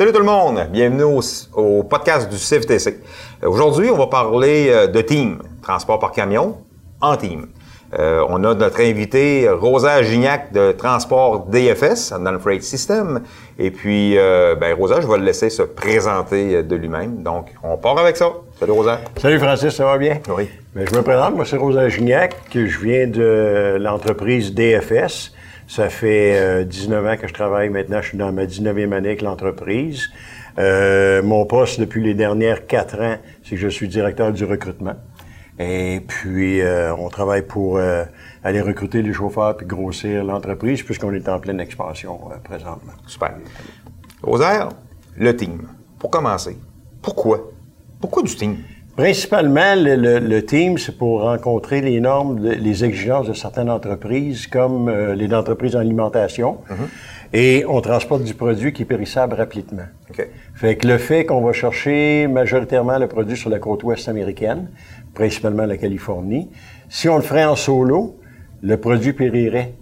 Salut 0.00 0.12
tout 0.12 0.20
le 0.20 0.24
monde, 0.24 0.66
bienvenue 0.72 1.20
au, 1.52 1.82
podcast 1.82 2.30
du 2.30 2.38
CFTC. 2.38 3.00
Aujourd'hui, 3.42 3.90
on 3.90 3.98
va 3.98 4.06
parler 4.06 4.68
euh, 4.70 4.86
de 4.86 5.02
team, 5.02 5.42
transport 5.60 5.98
par 5.98 6.12
camion 6.12 6.56
en 7.02 7.18
team. 7.18 7.48
Euh, 7.98 8.24
on 8.30 8.42
a 8.44 8.54
notre 8.54 8.80
invité 8.80 9.46
Rosa 9.50 10.02
Gignac 10.02 10.54
de 10.54 10.72
Transport 10.72 11.48
DFS 11.48 12.14
dans 12.18 12.32
le 12.32 12.38
Freight 12.38 12.62
System. 12.62 13.20
Et 13.58 13.70
puis, 13.70 14.16
euh, 14.16 14.54
ben, 14.54 14.74
Rosa, 14.74 15.02
je 15.02 15.06
vais 15.06 15.18
le 15.18 15.24
laisser 15.24 15.50
se 15.50 15.64
présenter 15.64 16.62
de 16.62 16.76
lui-même. 16.76 17.22
Donc, 17.22 17.48
on 17.62 17.76
part 17.76 17.98
avec 17.98 18.16
ça. 18.16 18.32
Salut 18.58 18.72
Rosa. 18.72 19.00
Salut 19.18 19.38
Francis, 19.38 19.74
ça 19.74 19.84
va 19.84 19.98
bien? 19.98 20.18
Oui. 20.34 20.48
Ben, 20.74 20.88
je 20.90 20.96
me 20.96 21.02
présente, 21.02 21.36
moi 21.36 21.44
c'est 21.44 21.58
Rosa 21.58 21.90
Gignac, 21.90 22.36
je 22.54 22.78
viens 22.78 23.06
de 23.06 23.76
l'entreprise 23.78 24.54
DFS. 24.54 25.34
Ça 25.70 25.88
fait 25.88 26.64
19 26.64 27.04
euh, 27.04 27.12
ans 27.12 27.16
que 27.16 27.28
je 27.28 27.32
travaille 27.32 27.68
maintenant. 27.68 28.02
Je 28.02 28.08
suis 28.08 28.18
dans 28.18 28.32
ma 28.32 28.44
19e 28.44 28.92
année 28.92 29.10
avec 29.10 29.22
l'entreprise. 29.22 30.10
Euh, 30.58 31.22
mon 31.22 31.46
poste 31.46 31.78
depuis 31.78 32.02
les 32.02 32.12
dernières 32.12 32.66
quatre 32.66 33.00
ans, 33.00 33.18
c'est 33.44 33.50
que 33.50 33.60
je 33.60 33.68
suis 33.68 33.86
directeur 33.86 34.32
du 34.32 34.44
recrutement. 34.44 34.96
Et 35.60 36.00
puis, 36.08 36.60
euh, 36.60 36.92
on 36.96 37.08
travaille 37.08 37.42
pour 37.42 37.78
aller 37.78 38.60
recruter 38.60 39.00
les 39.00 39.12
chauffeurs 39.12 39.56
puis 39.56 39.64
grossir 39.64 40.24
l'entreprise 40.24 40.82
puisqu'on 40.82 41.12
est 41.12 41.28
en 41.28 41.38
pleine 41.38 41.60
expansion 41.60 42.18
présentement. 42.42 42.94
Super. 43.06 43.36
Rosaire, 44.24 44.70
le 45.16 45.36
team. 45.36 45.68
Pour 46.00 46.10
commencer, 46.10 46.58
pourquoi? 47.00 47.52
Pourquoi 48.00 48.24
du 48.24 48.34
team? 48.34 48.56
Principalement, 49.00 49.76
le, 49.76 50.40
team, 50.40 50.76
c'est 50.76 50.98
pour 50.98 51.22
rencontrer 51.22 51.80
les 51.80 52.00
normes, 52.00 52.38
les 52.38 52.84
exigences 52.84 53.26
de 53.28 53.32
certaines 53.32 53.70
entreprises, 53.70 54.46
comme 54.46 54.90
euh, 54.90 55.14
les 55.14 55.32
entreprises 55.32 55.74
en 55.74 55.78
alimentation. 55.78 56.58
Mm-hmm. 56.68 57.32
Et 57.32 57.64
on 57.66 57.80
transporte 57.80 58.24
du 58.24 58.34
produit 58.34 58.74
qui 58.74 58.82
est 58.82 58.84
périssable 58.84 59.36
rapidement. 59.36 59.86
Fait 60.54 60.76
que 60.76 60.86
le 60.86 60.98
fait 60.98 61.24
qu'on 61.24 61.40
va 61.40 61.54
chercher 61.54 62.26
majoritairement 62.26 62.98
le 62.98 63.06
produit 63.06 63.38
sur 63.38 63.48
la 63.48 63.58
côte 63.58 63.84
ouest 63.84 64.06
américaine, 64.06 64.68
principalement 65.14 65.64
la 65.64 65.78
Californie, 65.78 66.50
si 66.90 67.08
on 67.08 67.16
le 67.16 67.22
ferait 67.22 67.46
en 67.46 67.56
solo, 67.56 68.18
le 68.60 68.76
produit 68.76 69.14
périrait 69.14 69.72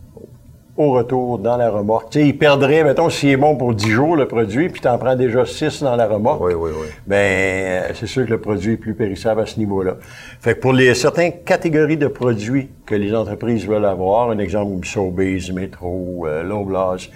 au 0.78 0.92
retour 0.92 1.40
dans 1.40 1.56
la 1.56 1.70
remorque. 1.70 2.10
Tu 2.10 2.20
sais, 2.20 2.26
il 2.28 2.38
perdrait, 2.38 2.84
mettons, 2.84 3.10
s'il 3.10 3.30
est 3.30 3.36
bon 3.36 3.56
pour 3.56 3.74
10 3.74 3.90
jours, 3.90 4.16
le 4.16 4.28
produit, 4.28 4.68
puis 4.68 4.80
tu 4.80 4.86
en 4.86 4.96
prends 4.96 5.16
déjà 5.16 5.44
6 5.44 5.82
dans 5.82 5.96
la 5.96 6.06
remorque. 6.06 6.40
Oui, 6.40 6.54
oui, 6.54 6.70
oui. 6.72 6.86
Ben, 7.04 7.82
c'est 7.94 8.06
sûr 8.06 8.24
que 8.24 8.30
le 8.30 8.40
produit 8.40 8.74
est 8.74 8.76
plus 8.76 8.94
périssable 8.94 9.40
à 9.40 9.46
ce 9.46 9.58
niveau-là. 9.58 9.96
Fait 10.40 10.54
que 10.54 10.60
pour 10.60 10.72
les 10.72 10.94
certaines 10.94 11.42
catégories 11.44 11.96
de 11.96 12.06
produits 12.06 12.70
que 12.86 12.94
les 12.94 13.12
entreprises 13.12 13.66
veulent 13.66 13.84
avoir, 13.84 14.30
un 14.30 14.38
exemple, 14.38 14.86
Sobeys, 14.86 15.50
Métro, 15.52 16.26
euh, 16.28 16.44
Loblaws, 16.44 17.08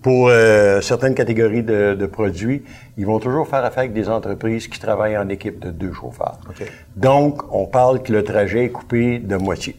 pour 0.00 0.28
euh, 0.28 0.80
certaines 0.80 1.14
catégories 1.14 1.62
de, 1.62 1.94
de, 1.94 2.06
produits, 2.06 2.62
ils 2.96 3.04
vont 3.04 3.18
toujours 3.18 3.46
faire 3.46 3.62
affaire 3.62 3.80
avec 3.80 3.92
des 3.92 4.08
entreprises 4.08 4.66
qui 4.66 4.80
travaillent 4.80 5.18
en 5.18 5.28
équipe 5.28 5.60
de 5.60 5.70
deux 5.70 5.92
chauffeurs. 5.92 6.38
Donc, 6.96 7.42
on 7.52 7.66
parle 7.66 8.02
que 8.02 8.14
le 8.14 8.24
trajet 8.24 8.64
est 8.64 8.70
coupé 8.70 9.18
de 9.18 9.36
moitié. 9.36 9.76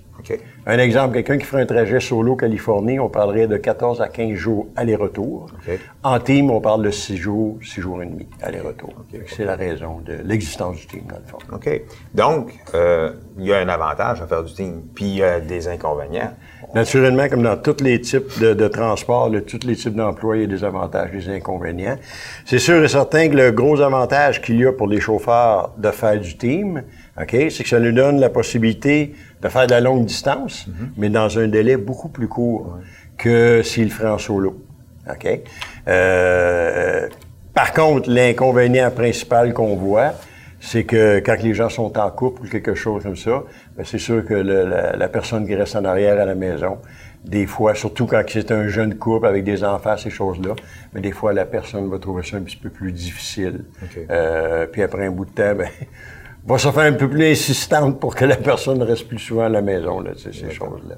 Un 0.65 0.77
exemple, 0.77 1.13
quelqu'un 1.15 1.37
qui 1.37 1.45
ferait 1.45 1.63
un 1.63 1.65
trajet 1.65 1.99
solo 1.99 2.35
Californie, 2.35 2.99
on 2.99 3.09
parlerait 3.09 3.47
de 3.47 3.57
14 3.57 4.01
à 4.01 4.07
15 4.07 4.33
jours 4.33 4.67
aller-retour. 4.75 5.47
En 6.03 6.19
team, 6.19 6.51
on 6.51 6.61
parle 6.61 6.83
de 6.83 6.91
6 6.91 7.17
jours, 7.17 7.57
6 7.61 7.81
jours 7.81 8.03
et 8.03 8.05
demi 8.05 8.27
aller-retour. 8.41 8.93
C'est 9.27 9.45
la 9.45 9.55
raison 9.55 9.99
de 10.05 10.17
l'existence 10.23 10.77
du 10.77 10.87
team, 10.87 11.03
dans 11.09 11.17
le 11.17 11.25
fond. 11.25 11.37
OK. 11.51 11.81
Donc, 12.13 12.53
euh, 12.73 13.13
il 13.37 13.45
y 13.45 13.53
a 13.53 13.57
un 13.57 13.69
avantage 13.69 14.21
à 14.21 14.27
faire 14.27 14.43
du 14.43 14.53
team, 14.53 14.83
puis 14.93 15.05
il 15.05 15.15
y 15.17 15.23
a 15.23 15.39
des 15.39 15.67
inconvénients. 15.67 16.31
Naturellement, 16.73 17.27
comme 17.27 17.43
dans 17.43 17.57
tous 17.57 17.83
les 17.83 17.99
types 17.99 18.39
de, 18.39 18.67
transport, 18.67 19.29
tous 19.45 19.67
les 19.67 19.75
types 19.75 19.95
d'emplois, 19.95 20.37
il 20.37 20.41
y 20.41 20.45
a 20.45 20.47
des 20.47 20.63
avantages, 20.63 21.09
et 21.13 21.17
des 21.17 21.29
inconvénients. 21.29 21.97
C'est 22.45 22.59
sûr 22.59 22.81
et 22.83 22.87
certain 22.87 23.27
que 23.27 23.35
le 23.35 23.51
gros 23.51 23.81
avantage 23.81 24.41
qu'il 24.41 24.57
y 24.57 24.65
a 24.65 24.71
pour 24.71 24.87
les 24.87 25.01
chauffeurs 25.01 25.73
de 25.77 25.91
faire 25.91 26.19
du 26.19 26.37
team, 26.37 26.83
OK, 27.19 27.35
c'est 27.49 27.63
que 27.63 27.69
ça 27.69 27.79
nous 27.79 27.91
donne 27.91 28.19
la 28.19 28.29
possibilité 28.29 29.13
de 29.41 29.49
faire 29.49 29.65
de 29.65 29.71
la 29.71 29.81
longue 29.81 30.05
distance, 30.05 30.67
mhm. 30.67 30.91
mais 30.97 31.09
dans 31.09 31.39
un 31.39 31.47
délai 31.47 31.77
beaucoup 31.77 32.09
plus 32.09 32.27
court 32.27 32.77
que 33.17 33.61
s'il 33.63 33.85
le 33.85 33.89
ferait 33.89 34.09
en 34.09 34.17
solo. 34.17 34.61
OK? 35.09 35.27
Euh, 35.87 37.07
par 37.53 37.73
contre, 37.73 38.09
l'inconvénient 38.09 38.91
principal 38.91 39.53
qu'on 39.53 39.75
voit, 39.75 40.13
c'est 40.59 40.83
que 40.83 41.19
quand 41.19 41.41
les 41.41 41.53
gens 41.53 41.69
sont 41.69 41.97
en 41.97 42.09
couple 42.11 42.43
ou 42.43 42.47
quelque 42.47 42.75
chose 42.75 43.03
comme 43.03 43.15
ça, 43.15 43.43
ben, 43.75 43.83
c'est 43.83 43.97
sûr 43.97 44.23
que 44.23 44.33
la, 44.33 45.07
personne 45.09 45.45
qui 45.45 45.55
reste 45.55 45.75
en 45.75 45.83
arrière 45.83 46.19
à 46.19 46.25
la 46.25 46.35
maison, 46.35 46.77
des 47.25 47.45
fois, 47.45 47.75
surtout 47.75 48.05
quand 48.05 48.23
c'est 48.27 48.51
un 48.51 48.67
jeune 48.67 48.95
couple 48.95 49.27
avec 49.27 49.43
des 49.43 49.63
enfants, 49.63 49.97
ces 49.97 50.09
choses-là, 50.09 50.55
mais 50.93 51.01
des 51.01 51.11
fois, 51.11 51.33
la 51.33 51.45
personne 51.45 51.89
va 51.89 51.99
trouver 51.99 52.23
ça 52.23 52.37
un 52.37 52.41
petit 52.41 52.57
peu 52.57 52.69
plus 52.69 52.91
difficile. 52.91 53.65
Euh, 54.09 54.65
puis 54.67 54.81
après 54.83 55.05
un 55.05 55.11
bout 55.11 55.25
de 55.25 55.31
temps, 55.31 55.55
ben, 55.55 55.69
va 56.45 56.57
se 56.57 56.71
faire 56.71 56.83
un 56.83 56.93
peu 56.93 57.07
plus 57.07 57.31
insistante 57.31 57.99
pour 57.99 58.15
que 58.15 58.25
la 58.25 58.35
personne 58.35 58.81
reste 58.81 59.07
plus 59.07 59.19
souvent 59.19 59.43
à 59.43 59.49
la 59.49 59.61
maison, 59.61 59.99
là, 59.99 60.11
ces 60.15 60.31
choses-là. 60.49 60.95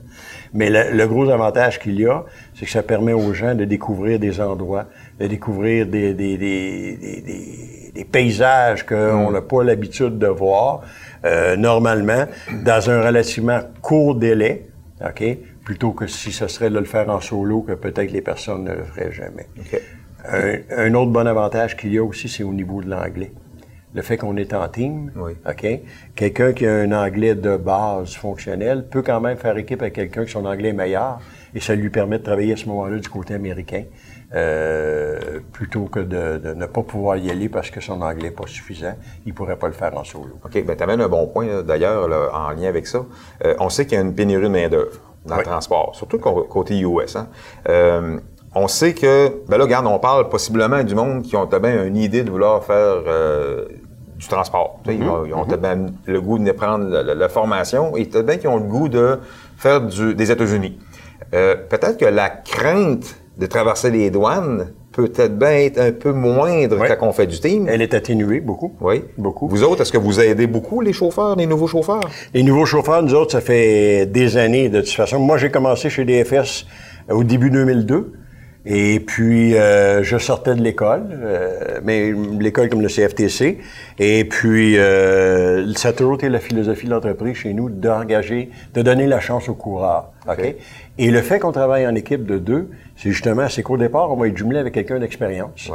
Mais 0.54 0.70
le, 0.70 1.06
gros 1.08 1.30
avantage 1.30 1.80
qu'il 1.80 2.00
y 2.00 2.06
a, 2.06 2.24
c'est 2.56 2.66
que 2.66 2.72
ça 2.72 2.84
permet 2.84 3.14
aux 3.14 3.34
gens 3.34 3.53
de 3.53 3.66
découvrir 3.66 4.20
des 4.20 4.40
endroits, 4.40 4.86
de 5.20 5.28
découvrir 5.28 5.86
des, 5.86 6.14
des, 6.14 6.38
des, 6.38 7.92
des, 7.94 8.06
paysages 8.06 8.86
qu'on 8.86 9.30
mm. 9.30 9.34
n'a 9.34 9.42
pas 9.42 9.64
l'habitude 9.64 10.18
de 10.18 10.28
voir 10.28 10.82
euh, 11.26 11.56
normalement 11.58 12.26
dans 12.64 12.90
un 12.90 13.02
relativement 13.02 13.59
court 13.82 14.16
délai, 14.16 14.68
OK? 15.06 15.24
Plutôt 15.66 15.92
que 15.92 16.08
si 16.08 16.32
ce 16.32 16.48
serait 16.48 16.70
de 16.70 16.78
le 16.78 16.86
faire 16.86 17.09
en 17.09 17.20
solo, 17.20 17.62
que 17.62 17.74
peut-être 17.74 18.12
les 18.12 18.22
personnes 18.22 18.66
ne 18.66 18.74
le 18.74 18.84
feraient 18.84 19.12
jamais. 19.12 19.48
Un, 20.30 20.58
un 20.78 20.94
autre 20.94 21.12
bon 21.12 21.26
avantage 21.26 21.76
qu'il 21.76 21.94
y 21.94 21.98
a 21.98 22.03
aussi, 22.03 22.30
c'est 22.30 22.44
au 22.44 22.53
niveau 22.53 22.82
de 22.82 22.90
l'anglais 22.90 23.32
le 23.94 24.02
fait 24.02 24.18
qu'on 24.18 24.38
est 24.38 24.54
en 24.54 24.68
team, 24.68 25.12
OK? 25.48 25.68
Quelqu'un 26.16 26.54
qui 26.54 26.66
a 26.66 26.74
un 26.74 26.92
anglais 26.92 27.36
de 27.36 27.58
base 27.58 28.14
fonctionnel 28.16 28.86
peut 28.90 29.02
quand 29.02 29.22
même 29.22 29.38
faire 29.38 29.58
équipe 29.58 29.81
avec 29.81 29.94
quelqu'un 29.94 30.26
qui 30.26 30.31
son 30.31 30.46
anglais 30.46 30.70
est 30.70 30.74
meilleur 30.74 31.20
et 31.54 31.59
ça 31.59 31.76
lui 31.76 31.90
permet 31.90 32.18
de 32.18 32.24
travailler 32.24 32.53
à 32.53 32.58
ce 32.58 32.68
moment-là 32.68 32.98
du 32.98 33.09
côté 33.09 33.34
américain 33.36 33.84
euh, 34.36 35.40
plutôt 35.52 35.86
que 35.86 36.00
de, 36.00 36.53
ne 36.56 36.66
pas 36.66 36.82
pouvoir 36.82 37.18
y 37.18 37.30
aller 37.30 37.50
parce 37.50 37.70
que 37.70 37.82
son 37.82 38.02
anglais 38.02 38.30
n'est 38.30 38.36
pas 38.36 38.48
suffisant. 38.48 38.96
Il 39.28 39.34
pourrait 39.34 39.58
pas 39.58 39.68
le 39.68 39.74
faire 39.74 39.96
en 39.96 40.03
solo. 40.03 40.40
OK, 40.44 40.66
ben 40.66 40.76
tu 40.76 40.84
amènes 40.84 41.02
un 41.02 41.09
bon 41.09 41.28
point 41.28 41.62
d'ailleurs 41.62 42.34
en 42.34 42.50
lien 42.52 42.68
avec 42.68 42.88
ça. 42.88 43.06
Euh, 43.46 43.53
on 43.59 43.70
sait 43.70 43.86
qu'il 43.86 43.96
y 43.98 44.02
a 44.02 44.03
une 44.03 44.16
pénurie 44.16 44.46
de 44.46 44.50
main-d'œuvre 44.50 45.00
dans 45.26 45.38
le 45.38 45.44
transport, 45.44 45.96
surtout 45.96 46.18
côté 46.18 46.80
US. 46.80 47.16
Hein? 47.16 47.28
Euh, 47.70 48.20
on 48.56 48.68
sait 48.68 48.94
que, 48.94 49.41
ben 49.47 49.58
là, 49.58 49.64
regarde, 49.64 49.88
on 49.88 50.00
parle 50.00 50.30
possiblement 50.30 50.84
du 50.84 50.96
monde 50.96 51.24
qui 51.24 51.36
ont 51.36 51.46
bien 51.46 51.86
une 51.86 51.97
idée 51.97 52.24
de 52.24 52.30
vouloir 52.30 52.64
faire 52.64 53.03
euh, 53.08 53.66
du 54.18 54.28
transport. 54.28 54.80
ils, 54.88 55.03
ont, 55.03 55.25
mm 55.25 55.91
le 56.06 56.22
goût 56.22 56.38
de 56.38 56.52
prendre 56.52 56.86
la, 56.86 57.30
formation 57.30 57.96
et 57.97 58.06
bien 58.06 58.38
qu'ils 58.38 58.50
ont 58.50 58.58
le 58.58 58.64
goût 58.64 58.90
de 58.90 59.19
faire 59.58 59.81
des 59.81 60.31
États-Unis. 60.31 60.78
Euh, 61.34 61.56
peut-être 61.56 61.97
que 61.97 62.06
la 62.06 62.30
crainte 62.30 63.16
de 63.38 63.46
traverser 63.47 63.90
les 63.90 64.12
douanes 64.12 64.68
peut-être 64.94 65.38
bien 65.38 65.52
être 65.52 65.80
un 65.80 65.91
peu 65.91 66.14
moindre 66.14 66.78
quand 66.88 67.08
on 67.08 67.12
fait 67.12 67.25
du 67.25 67.40
team. 67.40 67.68
Elle 67.68 67.81
est 67.81 67.94
atténuée 67.94 68.40
beaucoup. 68.40 68.75
Oui. 68.80 69.03
Beaucoup. 69.18 69.47
Vous 69.47 69.64
autres, 69.64 69.81
est-ce 69.81 69.91
que 69.91 69.97
vous 69.97 70.20
aidez 70.20 70.47
beaucoup 70.47 70.81
les 70.81 70.94
chauffeurs, 70.94 71.35
les 71.35 71.47
nouveaux 71.47 71.68
chauffeurs? 71.68 72.02
Les 72.34 72.44
nouveaux 72.44 72.66
chauffeurs, 72.66 73.02
nous 73.02 73.16
autres, 73.16 73.31
ça 73.31 73.41
fait 73.41 74.06
des 74.06 74.38
années 74.38 74.70
de 74.70 74.81
toute 74.81 74.91
façon. 74.91 75.20
Moi, 75.20 75.38
j'ai 75.38 75.50
commencé 75.50 75.90
chez 75.90 76.06
DFS 76.06 76.68
au 77.09 77.24
début 77.24 77.50
2002. 77.50 78.14
Et 78.66 79.01
puis, 79.01 79.56
euh, 79.56 80.03
je 80.03 80.18
sortais 80.18 80.56
de 80.56 80.62
l'école, 80.62 81.03
euh, 81.12 81.79
mais 81.84 82.13
l'école 82.40 82.69
comme 82.69 82.81
le 82.81 82.88
CFTC. 82.88 83.59
Et 84.00 84.24
puis, 84.24 84.78
euh, 84.78 85.74
ça 85.74 85.90
a 85.90 85.94
toujours 85.94 86.16
été 86.16 86.29
la 86.29 86.40
philosophie 86.40 86.85
de 86.85 86.91
l'entreprise 86.91 87.35
chez 87.35 87.53
nous 87.53 87.70
d'engager, 87.70 88.52
de 88.73 88.82
donner 88.82 89.05
la 89.05 89.20
chance 89.20 89.49
aux 89.49 89.53
coureurs. 89.53 90.11
OK? 90.29 90.55
Et 90.97 91.11
le 91.11 91.22
fait 91.22 91.40
qu'on 91.40 91.52
travaille 91.52 91.85
en 91.85 91.96
équipe 91.96 92.26
de 92.26 92.38
deux, 92.38 92.70
c'est 92.96 93.09
justement, 93.09 93.49
c'est 93.49 93.64
qu'au 93.64 93.78
départ, 93.78 94.11
on 94.11 94.16
va 94.16 94.28
être 94.28 94.38
jumelé 94.38 94.59
avec 94.59 94.73
quelqu'un 94.73 94.99
d'expérience. 94.99 95.70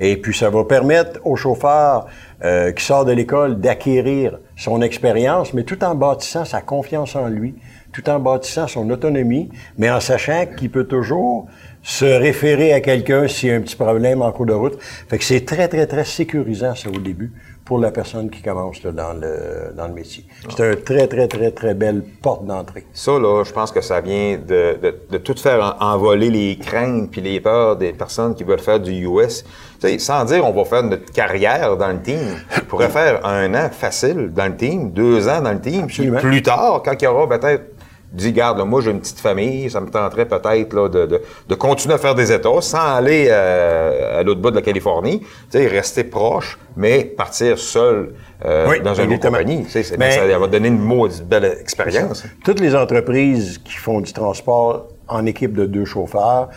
Et 0.00 0.16
puis, 0.16 0.34
ça 0.34 0.50
va 0.50 0.64
permettre 0.64 1.20
au 1.24 1.36
chauffeur 1.36 2.06
euh, 2.42 2.72
qui 2.72 2.84
sort 2.84 3.04
de 3.04 3.12
l'école 3.12 3.60
d'acquérir 3.60 4.38
son 4.56 4.82
expérience, 4.82 5.54
mais 5.54 5.62
tout 5.62 5.84
en 5.84 5.94
bâtissant 5.94 6.44
sa 6.44 6.60
confiance 6.60 7.14
en 7.14 7.28
lui, 7.28 7.54
tout 7.92 8.08
en 8.08 8.18
bâtissant 8.18 8.66
son 8.66 8.88
autonomie, 8.90 9.50
mais 9.78 9.90
en 9.90 10.00
sachant 10.00 10.46
qu'il 10.56 10.70
peut 10.70 10.84
toujours 10.84 11.46
se 11.82 12.04
référer 12.04 12.72
à 12.72 12.80
quelqu'un 12.80 13.26
s'il 13.26 13.48
y 13.48 13.52
a 13.52 13.56
un 13.56 13.60
petit 13.60 13.76
problème 13.76 14.22
en 14.22 14.30
cours 14.32 14.46
de 14.46 14.52
route. 14.52 14.78
Fait 14.80 15.18
que 15.18 15.24
c'est 15.24 15.44
très, 15.44 15.68
très, 15.68 15.86
très 15.86 16.04
sécurisant, 16.04 16.74
ça, 16.74 16.88
au 16.88 16.98
début, 16.98 17.32
pour 17.64 17.78
la 17.78 17.90
personne 17.90 18.30
qui 18.30 18.42
commence 18.42 18.82
dans, 18.82 19.12
le, 19.12 19.72
dans 19.76 19.86
le 19.86 19.94
métier. 19.94 20.24
C'est 20.48 20.72
un 20.72 20.76
très, 20.76 21.06
très, 21.06 21.28
très, 21.28 21.50
très 21.50 21.74
belle 21.74 22.02
porte 22.20 22.44
d'entrée. 22.44 22.84
Ça, 22.92 23.18
là, 23.18 23.42
je 23.44 23.52
pense 23.52 23.72
que 23.72 23.80
ça 23.80 24.00
vient 24.00 24.36
de, 24.36 24.78
de, 24.82 24.94
de 25.10 25.18
tout 25.18 25.36
faire 25.36 25.76
envoler 25.80 26.30
les 26.30 26.56
craintes 26.58 27.10
puis 27.10 27.20
les 27.20 27.40
peurs 27.40 27.76
des 27.76 27.92
personnes 27.92 28.34
qui 28.34 28.44
veulent 28.44 28.60
faire 28.60 28.80
du 28.80 29.06
US. 29.06 29.44
sais, 29.80 29.98
sans 29.98 30.24
dire 30.24 30.44
on 30.44 30.52
va 30.52 30.64
faire 30.64 30.82
notre 30.82 31.10
carrière 31.12 31.76
dans 31.76 31.88
le 31.92 32.00
team. 32.00 32.18
On 32.56 32.64
pourrait 32.66 32.90
faire 32.90 33.24
un 33.26 33.54
an 33.54 33.70
facile 33.70 34.30
dans 34.32 34.46
le 34.46 34.56
team, 34.56 34.90
deux 34.90 35.28
ans 35.28 35.40
dans 35.40 35.52
le 35.52 35.60
team, 35.60 35.86
puis 35.86 36.10
plus 36.10 36.42
tard, 36.42 36.82
quand 36.84 36.94
il 37.00 37.04
y 37.04 37.08
aura 37.08 37.28
peut-être 37.28 37.71
dis, 38.12 38.32
garde, 38.32 38.58
là, 38.58 38.64
moi 38.64 38.80
j'ai 38.80 38.90
une 38.90 39.00
petite 39.00 39.20
famille, 39.20 39.70
ça 39.70 39.80
me 39.80 39.88
tenterait 39.88 40.26
peut-être 40.26 40.72
là, 40.74 40.88
de, 40.88 41.06
de, 41.06 41.22
de, 41.48 41.54
continuer 41.54 41.94
à 41.94 41.98
faire 41.98 42.14
des 42.14 42.32
États 42.32 42.60
sans 42.60 42.96
aller 42.96 43.26
euh, 43.30 44.20
à 44.20 44.22
l'autre 44.22 44.40
bout 44.40 44.50
de 44.50 44.56
la 44.56 44.62
Californie, 44.62 45.20
tu 45.20 45.26
sais, 45.50 45.66
rester 45.66 46.04
proche, 46.04 46.58
mais 46.76 47.04
partir 47.04 47.58
seul 47.58 48.12
euh, 48.44 48.80
dans 48.80 48.94
une 48.94 49.12
autre 49.12 49.28
compagnie. 49.28 49.64
Tu 49.64 49.82
sais, 49.82 49.96
mais, 49.98 50.12
ça 50.12 50.38
va 50.38 50.46
donner 50.46 50.68
une 50.68 50.78
maudite 50.78 51.26
belle 51.26 51.56
expérience. 51.60 52.24
Toutes 52.44 52.60
les 52.60 52.74
entreprises 52.74 53.58
qui 53.64 53.74
font 53.74 54.00
du 54.00 54.12
transport 54.12 54.88
en 55.08 55.26
équipe 55.26 55.54
de 55.54 55.66
deux 55.66 55.84
chauffeurs, 55.84 56.48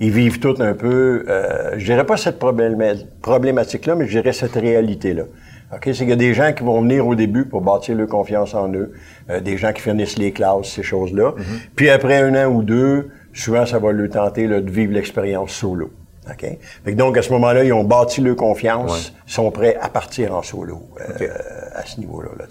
ils 0.00 0.10
vivent 0.10 0.40
toutes 0.40 0.60
un 0.60 0.74
peu, 0.74 1.24
euh, 1.28 1.74
je 1.76 1.84
dirais 1.84 2.04
pas 2.04 2.16
cette 2.16 2.38
problématique-là, 2.38 3.94
mais 3.94 4.06
je 4.06 4.18
dirais 4.18 4.32
cette 4.32 4.54
réalité-là. 4.54 5.24
OK? 5.74 5.80
C'est 5.84 5.94
qu'il 5.94 6.08
y 6.08 6.12
a 6.12 6.16
des 6.16 6.34
gens 6.34 6.52
qui 6.52 6.62
vont 6.62 6.82
venir 6.82 7.06
au 7.06 7.14
début 7.14 7.46
pour 7.46 7.62
bâtir 7.62 7.96
leur 7.96 8.08
confiance 8.08 8.54
en 8.54 8.72
eux, 8.72 8.92
euh, 9.30 9.40
des 9.40 9.56
gens 9.56 9.72
qui 9.72 9.80
finissent 9.80 10.18
les 10.18 10.32
classes, 10.32 10.68
ces 10.68 10.82
choses-là. 10.82 11.30
Mm-hmm. 11.30 11.68
Puis 11.74 11.88
après 11.88 12.16
un 12.16 12.34
an 12.34 12.50
ou 12.50 12.62
deux, 12.62 13.08
souvent, 13.32 13.64
ça 13.64 13.78
va 13.78 13.92
leur 13.92 14.10
tenter 14.10 14.46
là, 14.46 14.60
de 14.60 14.70
vivre 14.70 14.92
l'expérience 14.92 15.52
solo. 15.52 15.90
OK? 16.30 16.94
donc, 16.94 17.18
à 17.18 17.22
ce 17.22 17.32
moment-là, 17.32 17.64
ils 17.64 17.72
ont 17.72 17.82
bâti 17.84 18.20
leur 18.20 18.36
confiance, 18.36 19.12
ils 19.26 19.32
sont 19.32 19.50
prêts 19.50 19.76
à 19.80 19.88
partir 19.88 20.34
en 20.34 20.42
solo 20.42 20.88
euh, 21.00 21.28
à 21.74 21.84
ce 21.84 21.98
niveau-là. 21.98 22.30
Là, 22.38 22.44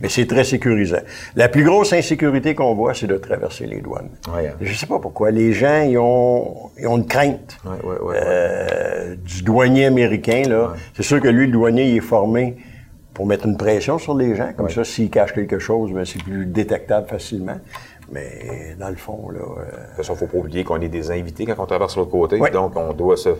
Mais 0.00 0.08
c'est 0.08 0.26
très 0.26 0.44
sécurisant. 0.44 0.98
La 1.36 1.48
plus 1.48 1.64
grosse 1.64 1.92
insécurité 1.92 2.54
qu'on 2.54 2.74
voit, 2.74 2.94
c'est 2.94 3.06
de 3.06 3.16
traverser 3.16 3.66
les 3.66 3.80
douanes. 3.80 4.10
Ouais, 4.34 4.48
hein. 4.48 4.56
Je 4.60 4.74
sais 4.74 4.86
pas 4.86 4.98
pourquoi. 4.98 5.30
Les 5.30 5.52
gens, 5.52 5.82
ils 5.82 5.98
ont, 5.98 6.70
ils 6.78 6.86
ont 6.88 6.96
une 6.96 7.06
crainte 7.06 7.58
euh, 7.66 9.14
du 9.16 9.42
douanier 9.42 9.86
américain. 9.86 10.42
là. 10.48 10.74
C'est 10.94 11.04
sûr 11.04 11.20
que 11.20 11.28
lui, 11.28 11.46
le 11.46 11.52
douanier, 11.52 11.90
il 11.90 11.96
est 11.98 12.00
formé 12.00 12.56
pour 13.14 13.26
mettre 13.26 13.46
une 13.46 13.56
pression 13.56 13.98
sur 13.98 14.16
les 14.16 14.34
gens. 14.34 14.52
Comme 14.56 14.70
ça, 14.70 14.84
s'il 14.84 15.10
cache 15.10 15.32
quelque 15.32 15.58
chose, 15.58 15.92
ben, 15.92 16.04
c'est 16.04 16.22
plus 16.22 16.46
détectable 16.46 17.06
facilement. 17.08 17.58
Mais 18.10 18.76
dans 18.78 18.88
le 18.88 18.96
fond, 18.96 19.30
là. 19.30 19.40
Euh... 19.40 19.64
De 19.64 19.86
toute 19.86 19.96
façon, 19.96 20.12
il 20.12 20.16
ne 20.16 20.20
faut 20.20 20.26
pas 20.26 20.38
oublier 20.38 20.64
qu'on 20.64 20.80
est 20.80 20.88
des 20.88 21.10
invités 21.10 21.46
quand 21.46 21.58
on 21.58 21.66
traverse 21.66 21.96
l'autre 21.96 22.10
côté. 22.10 22.38
Donc, 22.52 22.76
on 22.76 22.92
doit 22.92 23.16
se 23.16 23.30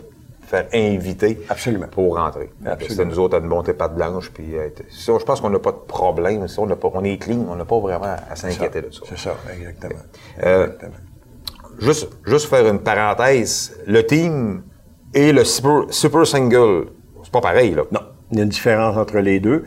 faire 0.45 0.67
inviter 0.73 1.39
Absolument. 1.49 1.87
pour 1.87 2.17
rentrer. 2.17 2.51
C'est 2.89 3.05
nous 3.05 3.19
autres 3.19 3.37
à 3.37 3.39
nous 3.39 3.47
monter 3.47 3.73
patte 3.73 3.95
blanche. 3.95 4.31
Puis, 4.31 4.55
ça, 4.89 5.13
je 5.19 5.23
pense 5.23 5.41
qu'on 5.41 5.49
n'a 5.49 5.59
pas 5.59 5.71
de 5.71 5.77
problème. 5.77 6.47
Ça, 6.47 6.61
on, 6.61 6.67
pas, 6.67 6.89
on 6.93 7.03
est 7.03 7.17
clean. 7.17 7.45
On 7.49 7.55
n'a 7.55 7.65
pas 7.65 7.79
vraiment 7.79 8.15
à 8.29 8.35
s'inquiéter 8.35 8.81
de 8.81 8.91
ça. 8.91 9.01
C'est 9.07 9.17
ça, 9.17 9.35
exactement. 9.53 10.01
Euh, 10.43 10.67
juste, 11.79 12.09
juste 12.25 12.47
faire 12.47 12.67
une 12.67 12.79
parenthèse. 12.79 13.77
Le 13.87 14.05
team 14.05 14.63
et 15.13 15.31
le 15.31 15.43
super, 15.43 15.83
super 15.89 16.25
single, 16.25 16.87
c'est 17.23 17.31
pas 17.31 17.41
pareil, 17.41 17.73
là. 17.75 17.83
Non. 17.91 18.01
Il 18.33 18.37
y 18.37 18.41
a 18.41 18.43
une 18.43 18.49
différence 18.49 18.97
entre 18.97 19.19
les 19.19 19.39
deux. 19.39 19.63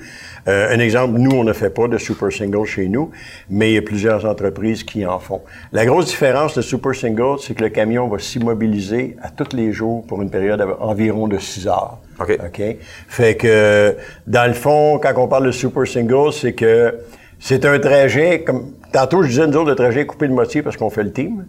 Euh, 0.48 0.74
un 0.74 0.80
exemple, 0.80 1.18
nous, 1.18 1.30
on 1.30 1.44
ne 1.44 1.52
fait 1.52 1.70
pas 1.70 1.86
de 1.86 1.98
super 1.98 2.32
single 2.32 2.66
chez 2.66 2.88
nous, 2.88 3.12
mais 3.48 3.70
il 3.70 3.74
y 3.74 3.78
a 3.78 3.82
plusieurs 3.82 4.24
entreprises 4.24 4.82
qui 4.82 5.06
en 5.06 5.20
font. 5.20 5.42
La 5.72 5.86
grosse 5.86 6.06
différence 6.06 6.56
de 6.56 6.62
super 6.62 6.92
single, 6.92 7.38
c'est 7.40 7.54
que 7.54 7.62
le 7.62 7.68
camion 7.68 8.08
va 8.08 8.18
s'immobiliser 8.18 9.16
à 9.22 9.30
tous 9.30 9.56
les 9.56 9.72
jours 9.72 10.04
pour 10.06 10.20
une 10.20 10.30
période 10.30 10.64
environ 10.80 11.28
de 11.28 11.38
6 11.38 11.68
heures. 11.68 11.98
OK. 12.20 12.38
OK? 12.44 12.62
Fait 13.08 13.36
que, 13.36 13.96
dans 14.26 14.48
le 14.48 14.54
fond, 14.54 14.98
quand 15.00 15.12
on 15.16 15.28
parle 15.28 15.46
de 15.46 15.52
super 15.52 15.86
single, 15.86 16.32
c'est 16.32 16.54
que 16.54 16.96
c'est 17.38 17.64
un 17.64 17.78
trajet, 17.78 18.42
comme 18.42 18.72
tantôt 18.92 19.22
je 19.22 19.28
disais, 19.28 19.46
nous 19.46 19.56
autres, 19.58 19.70
le 19.70 19.76
trajet 19.76 20.06
coupé 20.06 20.26
de 20.26 20.32
moitié 20.32 20.62
parce 20.62 20.76
qu'on 20.76 20.90
fait 20.90 21.04
le 21.04 21.12
team. 21.12 21.44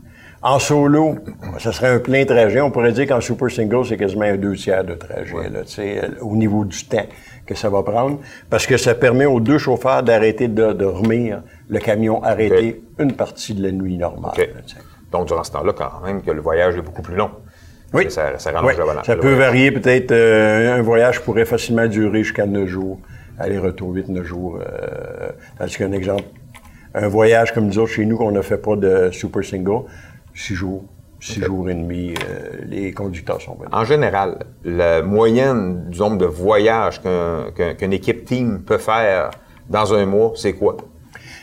En 0.49 0.59
solo, 0.59 1.17
ce 1.57 1.73
serait 1.73 1.89
un 1.89 1.99
plein 1.99 2.23
trajet. 2.23 2.61
On 2.61 2.71
pourrait 2.71 2.93
dire 2.93 3.05
qu'en 3.05 3.19
super 3.19 3.51
single, 3.51 3.85
c'est 3.85 3.97
quasiment 3.97 4.23
un 4.23 4.37
deux 4.37 4.55
tiers 4.55 4.85
de 4.85 4.93
trajet, 4.93 5.49
là, 5.49 6.07
au 6.21 6.37
niveau 6.37 6.63
du 6.63 6.85
temps 6.85 7.05
que 7.45 7.53
ça 7.53 7.69
va 7.69 7.83
prendre, 7.83 8.19
parce 8.49 8.65
que 8.65 8.77
ça 8.77 8.95
permet 8.95 9.25
aux 9.25 9.41
deux 9.41 9.57
chauffeurs 9.57 10.03
d'arrêter 10.03 10.47
de 10.47 10.71
dormir 10.71 11.43
le 11.67 11.79
camion 11.79 12.23
arrêté 12.23 12.81
une 12.97 13.11
partie 13.11 13.55
de 13.55 13.63
la 13.63 13.73
nuit 13.73 13.97
normale. 13.97 14.31
Donc, 15.11 15.27
durant 15.27 15.43
ce 15.43 15.51
temps-là, 15.51 15.73
quand 15.73 15.99
même, 16.05 16.21
que 16.21 16.31
le 16.31 16.39
voyage 16.39 16.77
est 16.77 16.81
beaucoup 16.81 17.01
plus 17.01 17.15
long. 17.17 17.31
Oui. 17.93 18.09
Ça, 18.09 18.39
ça, 18.39 18.51
oui. 18.63 18.73
ça 19.03 19.17
peut 19.17 19.33
varier 19.33 19.71
peut-être. 19.71 20.11
Euh, 20.13 20.77
un 20.77 20.81
voyage 20.81 21.21
pourrait 21.23 21.45
facilement 21.45 21.87
durer 21.87 22.23
jusqu'à 22.23 22.45
neuf 22.45 22.67
jours. 22.67 22.99
Aller-retour, 23.37 23.93
8-9 23.93 24.23
jours. 24.23 24.59
Euh, 24.61 25.29
tandis 25.59 25.77
qu'un 25.77 25.91
exemple, 25.91 26.23
un 26.93 27.07
voyage 27.09 27.53
comme 27.53 27.67
nous 27.67 27.79
autres 27.79 27.91
chez 27.91 28.05
nous 28.05 28.17
qu'on 28.17 28.31
ne 28.31 28.41
fait 28.41 28.57
pas 28.57 28.75
de 28.75 29.09
super 29.11 29.43
single, 29.43 29.83
six 30.37 30.55
jours, 30.55 30.83
six 31.19 31.41
jours 31.41 31.69
et 31.69 31.73
demi, 31.73 32.13
euh, 32.13 32.49
les 32.67 32.93
conducteurs 32.93 33.41
sont 33.41 33.55
venus. 33.55 33.69
En 33.71 33.83
général, 33.83 34.45
la 34.63 35.01
moyenne 35.01 35.89
du 35.89 35.99
nombre 35.99 36.17
de 36.17 36.25
voyages 36.25 37.01
qu'une 37.01 37.93
équipe 37.93 38.23
team 38.23 38.61
peut 38.61 38.77
faire 38.77 39.31
dans 39.67 39.93
un 39.93 40.05
mois, 40.05 40.33
c'est 40.35 40.53
quoi? 40.53 40.77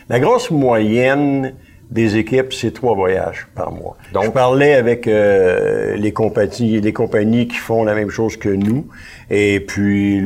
La 0.07 0.19
grosse 0.19 0.49
moyenne 0.49 1.55
des 1.91 2.17
équipes, 2.17 2.53
c'est 2.53 2.73
trois 2.73 2.95
voyages 2.95 3.47
par 3.55 3.71
mois. 3.71 3.95
Donc, 4.13 4.25
je 4.25 4.29
parlais 4.29 4.73
avec 4.73 5.07
euh, 5.07 5.95
les 5.95 6.11
compagnies, 6.11 6.81
les 6.81 6.93
compagnies 6.93 7.47
qui 7.47 7.57
font 7.57 7.83
la 7.83 7.93
même 7.93 8.09
chose 8.09 8.37
que 8.37 8.49
nous, 8.49 8.87
et 9.29 9.59
puis 9.59 10.21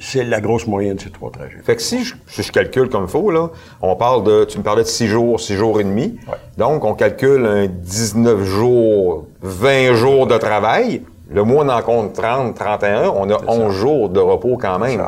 c'est 0.00 0.24
la 0.24 0.40
grosse 0.40 0.66
moyenne, 0.66 0.96
c'est 0.98 1.12
trois 1.12 1.30
trajets. 1.30 1.58
Fait 1.62 1.76
que 1.76 1.82
si 1.82 2.04
je, 2.04 2.14
si 2.26 2.42
je 2.42 2.52
calcule 2.52 2.88
comme 2.88 3.04
il 3.04 3.10
faut, 3.10 3.30
là, 3.30 3.50
on 3.82 3.96
parle 3.96 4.24
de, 4.24 4.44
tu 4.44 4.58
me 4.58 4.62
parlais 4.62 4.82
de 4.82 4.88
six 4.88 5.06
jours, 5.06 5.40
six 5.40 5.54
jours 5.54 5.80
et 5.80 5.84
demi. 5.84 6.18
Donc, 6.56 6.84
on 6.84 6.94
calcule 6.94 7.44
un 7.44 7.66
19 7.66 8.44
jours, 8.44 9.26
20 9.42 9.94
jours 9.94 10.26
de 10.26 10.36
travail. 10.36 11.02
Le 11.30 11.42
mois, 11.44 11.64
on 11.64 11.68
en 11.68 11.82
compte 11.82 12.14
30, 12.14 12.54
31. 12.54 13.10
On 13.10 13.28
a 13.30 13.38
11 13.46 13.74
jours 13.74 14.08
de 14.08 14.20
repos 14.20 14.56
quand 14.56 14.78
même. 14.78 15.02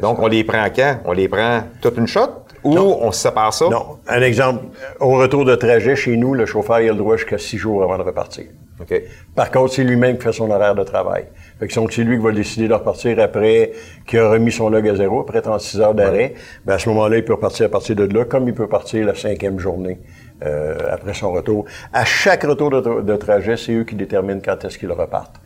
Donc, 0.00 0.20
on 0.20 0.28
les 0.28 0.44
prend 0.44 0.66
quand? 0.74 0.98
On 1.04 1.12
les 1.12 1.28
prend 1.28 1.62
toute 1.80 1.96
une 1.96 2.06
shot? 2.06 2.43
Ou 2.64 2.76
on 2.78 3.12
se 3.12 3.20
sépare 3.20 3.52
ça? 3.52 3.66
Non. 3.68 3.98
Un 4.08 4.22
exemple, 4.22 4.64
au 5.00 5.16
retour 5.16 5.44
de 5.44 5.54
trajet 5.54 5.96
chez 5.96 6.16
nous, 6.16 6.34
le 6.34 6.46
chauffeur 6.46 6.76
a 6.76 6.80
le 6.82 6.94
droit 6.94 7.16
jusqu'à 7.16 7.38
six 7.38 7.58
jours 7.58 7.82
avant 7.82 7.98
de 7.98 8.02
repartir. 8.02 8.46
OK? 8.80 9.02
Par 9.34 9.50
contre, 9.50 9.74
c'est 9.74 9.84
lui-même 9.84 10.16
qui 10.16 10.24
fait 10.24 10.32
son 10.32 10.50
horaire 10.50 10.74
de 10.74 10.82
travail. 10.82 11.26
Fait 11.60 11.68
que 11.68 11.72
c'est 11.72 12.02
lui 12.02 12.16
qui 12.16 12.22
va 12.22 12.32
décider 12.32 12.66
de 12.66 12.74
repartir 12.74 13.20
après 13.20 13.72
qu'il 14.06 14.18
a 14.18 14.30
remis 14.30 14.50
son 14.50 14.68
log 14.68 14.88
à 14.88 14.96
zéro, 14.96 15.20
après 15.20 15.42
36 15.42 15.80
heures 15.80 15.94
d'arrêt. 15.94 16.34
Ben 16.64 16.74
à 16.74 16.78
ce 16.78 16.88
moment-là, 16.88 17.18
il 17.18 17.24
peut 17.24 17.34
repartir 17.34 17.66
à 17.66 17.68
partir 17.68 17.94
de 17.94 18.04
là, 18.04 18.24
comme 18.24 18.48
il 18.48 18.54
peut 18.54 18.66
partir 18.66 19.06
la 19.06 19.14
cinquième 19.14 19.60
journée 19.60 19.98
euh, 20.44 20.76
après 20.90 21.14
son 21.14 21.30
retour. 21.30 21.66
À 21.92 22.04
chaque 22.04 22.42
retour 22.42 22.70
de, 22.70 23.16
trajet, 23.16 23.56
c'est 23.56 23.72
eux 23.72 23.84
qui 23.84 23.94
déterminent 23.94 24.40
quand 24.44 24.64
est-ce 24.64 24.76
qu'ils 24.76 24.90
repartent. 24.90 25.36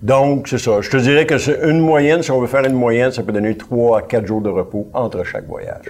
Donc, 0.00 0.46
c'est 0.46 0.58
ça. 0.58 0.80
Je 0.80 0.90
te 0.90 0.96
dirais 0.96 1.26
que 1.26 1.38
c'est 1.38 1.58
une 1.68 1.80
moyenne. 1.80 2.22
Si 2.22 2.30
on 2.30 2.40
veut 2.40 2.46
faire 2.46 2.64
une 2.64 2.74
moyenne, 2.74 3.10
ça 3.10 3.24
peut 3.24 3.32
donner 3.32 3.56
trois 3.56 3.98
à 3.98 4.02
quatre 4.02 4.26
jours 4.26 4.40
de 4.40 4.48
repos 4.48 4.88
entre 4.94 5.24
chaque 5.24 5.46
voyage. 5.46 5.86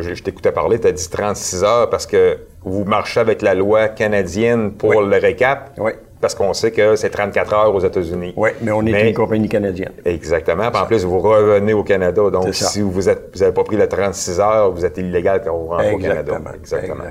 Je, 0.00 0.22
t'écoutais 0.22 0.52
parler, 0.52 0.78
tu 0.78 0.86
as 0.86 0.92
dit 0.92 1.08
36 1.08 1.64
heures 1.64 1.90
parce 1.90 2.06
que 2.06 2.38
vous 2.62 2.84
marchez 2.84 3.20
avec 3.20 3.42
la 3.42 3.54
loi 3.54 3.88
canadienne 3.88 4.72
pour 4.72 5.02
le 5.02 5.16
récap? 5.18 5.72
Oui. 5.78 5.92
Parce 6.20 6.34
qu'on 6.34 6.54
sait 6.54 6.70
que 6.70 6.96
c'est 6.96 7.10
34 7.10 7.52
heures 7.52 7.74
aux 7.74 7.80
États-Unis. 7.80 8.32
Oui, 8.36 8.50
mais 8.62 8.72
on 8.72 8.84
est 8.86 9.08
une 9.08 9.14
compagnie 9.14 9.48
canadienne. 9.48 9.92
Exactement. 10.04 10.64
en 10.64 10.86
plus, 10.86 11.04
vous 11.04 11.18
revenez 11.18 11.74
au 11.74 11.84
Canada. 11.84 12.30
Donc, 12.30 12.54
si 12.54 12.80
vous 12.80 13.02
n'avez 13.02 13.52
pas 13.52 13.64
pris 13.64 13.76
le 13.76 13.86
36 13.86 14.40
heures, 14.40 14.72
vous 14.72 14.84
êtes 14.84 14.96
illégal 14.96 15.42
quand 15.44 15.56
vous 15.56 15.66
rentrez 15.66 15.92
au 15.92 15.98
Canada. 15.98 16.38
Exactement. 16.54 17.04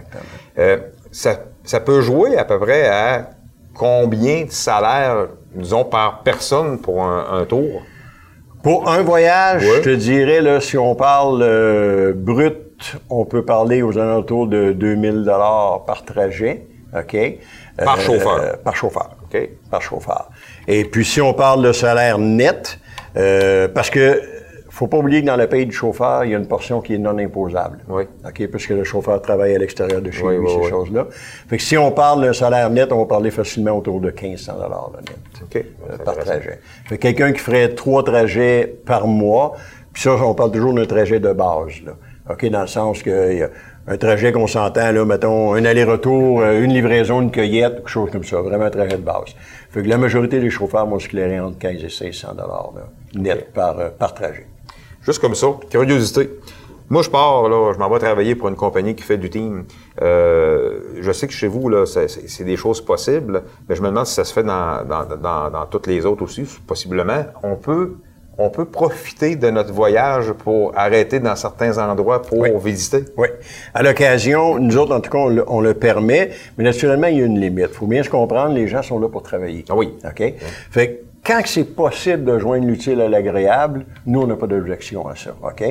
Euh, 0.58 0.77
ça, 1.12 1.36
ça 1.63 1.80
peut 1.80 2.01
jouer 2.01 2.36
à 2.38 2.46
peu 2.46 2.60
près 2.60 2.88
à 2.88 3.30
combien 3.75 4.46
de 4.46 4.51
salaires, 4.51 5.27
disons, 5.54 5.86
par 5.86 6.24
personne 6.24 6.80
pour 6.80 7.04
un 7.04 7.46
tour? 7.46 7.84
Pour 8.65 8.89
un 8.89 9.04
voyage, 9.04 9.62
je 9.62 9.82
te 9.82 9.89
dirais, 9.92 10.42
là, 10.42 10.60
si 10.60 10.75
on 10.75 10.96
parle 10.96 11.44
euh, 11.44 12.13
brut, 12.15 12.56
on 13.10 13.25
peut 13.25 13.44
parler 13.44 13.82
aux 13.82 13.98
alentours 13.98 14.48
de 14.48 14.72
2000 14.72 15.24
dollars 15.24 15.84
par 15.86 16.03
trajet, 16.03 16.67
OK? 16.98 17.17
Par 17.77 17.98
euh, 17.98 18.01
chauffeur. 18.01 18.39
Euh, 18.41 18.53
par 18.63 18.75
chauffeur. 18.75 19.17
OK? 19.24 19.50
Par 19.70 19.82
chauffeur. 19.82 20.29
Et 20.67 20.86
puis, 20.86 21.05
si 21.05 21.22
on 21.22 21.34
parle 21.34 21.63
de 21.63 21.72
salaire 21.72 22.17
net, 22.17 22.79
parce 23.74 23.89
que 23.89 24.22
faut 24.75 24.88
pas 24.88 24.98
oublier 24.98 25.22
que 25.22 25.27
dans 25.27 25.38
le 25.38 25.48
pays 25.48 25.65
du 25.65 25.72
chauffeur, 25.72 26.25
il 26.25 26.32
y 26.32 26.36
a 26.36 26.38
une 26.38 26.48
portion 26.48 26.82
qui 26.82 26.96
est 26.96 26.98
non 26.98 27.17
imposable. 27.17 27.79
Oui. 27.88 28.03
OK? 28.25 28.48
Puisque 28.48 28.72
le 28.72 28.84
chauffeur 28.84 29.22
travaille 29.22 29.55
à 29.55 29.58
l'extérieur 29.58 30.01
de 30.01 30.12
chez 30.12 30.24
lui, 30.38 30.50
ces 30.50 30.70
choses-là. 30.70 31.08
Fait 31.48 31.55
que 31.55 31.63
si 31.63 31.77
on 31.77 31.91
parle 31.91 32.22
d'un 32.22 32.34
salaire 32.34 32.70
net, 32.70 32.91
on 32.91 33.00
va 33.00 33.05
parler 33.05 33.32
facilement 33.32 33.72
autour 33.72 34.01
de 34.01 34.12
1500 34.12 34.53
net. 34.53 35.17
OK. 35.41 35.55
Euh, 35.89 35.98
par 36.03 36.17
trajet. 36.17 36.60
Fait 36.88 36.98
quelqu'un 36.98 37.32
qui 37.32 37.39
ferait 37.39 37.74
trois 37.74 38.03
trajets 38.03 38.79
par 38.86 39.08
mois, 39.08 39.53
puis 39.94 40.03
ça, 40.03 40.12
on 40.12 40.34
parle 40.34 40.51
toujours 40.51 40.74
d'un 40.74 40.86
trajet 40.86 41.22
de 41.22 41.32
base, 41.32 41.82
là. 41.86 41.94
OK? 42.29 42.46
Dans 42.50 42.62
le 42.62 42.67
sens 42.67 43.03
que 43.03 43.34
y 43.34 43.44
a 43.44 43.50
un 43.88 43.98
trajet 43.98 44.32
qu'on 44.32 44.48
s'entend, 44.48 44.91
là, 44.91 45.05
mettons, 45.05 45.53
un 45.53 45.63
aller-retour, 45.63 46.41
euh, 46.41 46.62
une 46.62 46.74
livraison, 46.74 47.22
une 47.22 47.32
cueillette, 47.32 47.75
quelque 47.75 47.89
chose 47.89 48.10
comme 48.12 48.24
ça. 48.24 48.41
Vraiment 48.41 48.65
un 48.65 48.70
trajet 48.72 48.98
de 48.98 49.03
base. 49.03 49.36
Fait 49.70 49.84
que 49.84 49.88
la 49.88 49.98
majorité 49.98 50.39
des 50.39 50.50
chauffeurs 50.50 50.88
vont 50.88 51.00
se 51.00 51.08
clairer 51.08 51.39
entre 51.39 51.60
15 51.60 51.72
et 51.72 51.84
1600 51.84 52.34
dollars, 52.34 52.74
net 53.13 53.53
par, 53.53 53.79
euh, 53.79 53.89
par 53.89 54.13
trajet. 54.13 54.48
Juste 55.03 55.20
comme 55.20 55.36
ça, 55.36 55.48
curiosité. 55.70 56.29
Moi, 56.88 57.01
je 57.01 57.10
pars, 57.10 57.50
là, 57.50 57.74
je 57.74 57.79
m'en 57.79 57.89
vais 57.89 57.98
travailler 57.98 58.36
pour 58.36 58.48
une 58.48 58.55
compagnie 58.55 58.96
qui 58.96 59.03
fait 59.03 59.17
du 59.17 59.29
team. 59.29 59.65
Euh, 60.01 60.79
je 61.00 61.12
sais 61.12 61.25
que 61.25 61.34
chez 61.34 61.48
vous, 61.48 61.67
là, 61.67 61.86
c'est 61.86 62.44
des 62.44 62.58
choses 62.58 62.79
possibles, 62.79 63.44
mais 63.67 63.75
je 63.75 63.82
me 63.82 63.88
demande 63.88 64.05
si 64.05 64.13
ça 64.13 64.24
se 64.24 64.32
fait 64.32 64.44
dans, 64.44 64.84
dans, 64.86 65.50
dans, 65.50 65.65
toutes 65.65 65.88
les 65.88 66.05
autres 66.05 66.22
aussi, 66.24 66.44
possiblement. 66.67 67.25
On 67.41 67.55
peut, 67.55 67.96
on 68.38 68.50
peut 68.50 68.65
profiter 68.65 69.36
de 69.36 69.50
notre 69.50 69.72
voyage 69.72 70.32
pour 70.34 70.77
arrêter 70.77 71.20
dans 71.20 71.36
certains 71.36 71.77
endroits 71.77 72.22
pour 72.22 72.60
visiter? 72.60 73.06
Oui. 73.18 73.27
À 73.74 73.84
l'occasion, 73.84 74.60
nous 74.60 74.77
autres, 74.77 74.96
en 74.96 75.00
tout 75.00 75.12
cas, 75.12 75.20
on 75.48 75.62
le, 75.62 75.74
permet, 75.74 76.32
mais 76.58 76.63
naturellement, 76.63 77.08
il 77.08 77.18
y 77.18 77.22
a 77.22 77.25
une 77.25 77.39
limite. 77.39 77.70
Il 77.72 77.75
faut 77.75 77.88
bien 77.88 78.04
se 78.04 78.10
comprendre, 78.10 78.54
les 78.54 78.68
gens 78.68 78.82
sont 78.82 79.00
là 79.00 79.10
pour 79.10 79.24
travailler. 79.24 79.65
Ah 79.70 79.75
oui. 79.75 79.94
OK? 80.04 80.34
Fait 80.72 81.01
quand 81.25 81.42
c'est 81.46 81.63
possible 81.63 82.24
de 82.24 82.38
joindre 82.38 82.68
l'utile 82.68 83.01
à 83.01 83.10
l'agréable, 83.10 83.86
nous, 84.06 84.22
on 84.22 84.27
n'a 84.27 84.36
pas 84.36 84.46
d'objection 84.46 85.08
à 85.08 85.15
ça. 85.15 85.32
OK? 85.42 85.63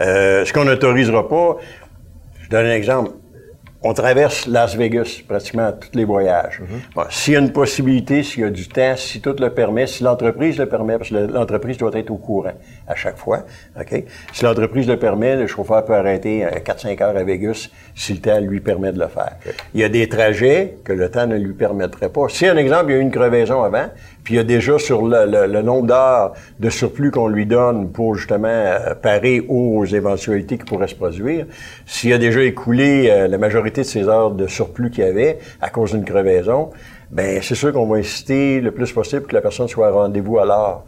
Euh, 0.00 0.44
ce 0.44 0.52
qu'on 0.52 0.64
n'autorisera 0.64 1.28
pas, 1.28 1.56
je 2.42 2.48
donne 2.48 2.66
un 2.66 2.74
exemple 2.74 3.10
on 3.82 3.94
traverse 3.94 4.46
Las 4.46 4.76
Vegas 4.76 5.22
pratiquement 5.26 5.72
tous 5.72 5.96
les 5.96 6.04
voyages. 6.04 6.60
Mhm. 6.60 7.04
s'il 7.10 7.34
y 7.34 7.36
a 7.36 7.40
une 7.40 7.52
possibilité, 7.52 8.22
s'il 8.22 8.42
y 8.42 8.44
a 8.44 8.50
du 8.50 8.68
temps, 8.68 8.94
si 8.96 9.20
tout 9.20 9.36
le 9.38 9.50
permet, 9.50 9.86
si 9.86 10.02
l'entreprise 10.02 10.58
le 10.58 10.66
permet, 10.66 10.98
parce 10.98 11.10
que 11.10 11.14
l'entreprise 11.14 11.78
doit 11.78 11.92
être 11.94 12.10
au 12.10 12.16
courant 12.16 12.52
à 12.90 12.96
chaque 12.96 13.16
fois, 13.16 13.44
OK? 13.78 14.04
Si 14.32 14.44
l'entreprise 14.44 14.88
le 14.88 14.98
permet, 14.98 15.36
le 15.36 15.46
chauffeur 15.46 15.84
peut 15.84 15.94
arrêter 15.94 16.44
à 16.44 16.58
4-5 16.58 17.02
heures 17.02 17.16
à 17.16 17.22
Vegas 17.22 17.68
si 17.94 18.14
le 18.14 18.20
temps 18.20 18.40
lui 18.40 18.60
permet 18.60 18.92
de 18.92 18.98
le 18.98 19.06
faire. 19.06 19.36
Il 19.74 19.80
y 19.80 19.84
a 19.84 19.88
des 19.88 20.08
trajets 20.08 20.76
que 20.84 20.92
le 20.92 21.10
temps 21.10 21.26
ne 21.26 21.36
lui 21.36 21.54
permettrait 21.54 22.08
pas. 22.08 22.28
Si, 22.28 22.46
un 22.46 22.56
exemple, 22.56 22.86
il 22.88 22.94
y 22.94 22.96
a 22.96 22.98
eu 22.98 23.02
une 23.02 23.12
crevaison 23.12 23.62
avant, 23.62 23.86
puis 24.24 24.34
il 24.34 24.36
y 24.38 24.40
a 24.40 24.44
déjà 24.44 24.78
sur 24.78 25.02
le, 25.06 25.62
nombre 25.62 25.86
d'heures 25.86 26.34
de 26.58 26.68
surplus 26.68 27.10
qu'on 27.10 27.28
lui 27.28 27.46
donne 27.46 27.90
pour 27.90 28.16
justement 28.16 28.48
euh, 28.48 28.94
parer 28.94 29.44
aux 29.48 29.84
éventualités 29.84 30.58
qui 30.58 30.64
pourraient 30.64 30.88
se 30.88 30.94
produire, 30.94 31.46
s'il 31.86 32.10
y 32.10 32.12
a 32.12 32.18
déjà 32.18 32.42
écoulé 32.42 33.08
euh, 33.08 33.28
la 33.28 33.38
majorité 33.38 33.82
de 33.82 33.86
ces 33.86 34.08
heures 34.08 34.32
de 34.32 34.46
surplus 34.46 34.90
qu'il 34.90 35.04
y 35.04 35.06
avait 35.06 35.38
à 35.60 35.70
cause 35.70 35.92
d'une 35.92 36.04
crevaison, 36.04 36.70
ben 37.10 37.40
c'est 37.42 37.56
sûr 37.56 37.72
qu'on 37.72 37.86
va 37.86 37.98
inciter 37.98 38.60
le 38.60 38.70
plus 38.70 38.92
possible 38.92 39.26
que 39.26 39.34
la 39.34 39.40
personne 39.40 39.66
soit 39.66 39.88
à 39.88 39.90
rendez-vous 39.90 40.38
à 40.38 40.44
l'heure. 40.44 40.84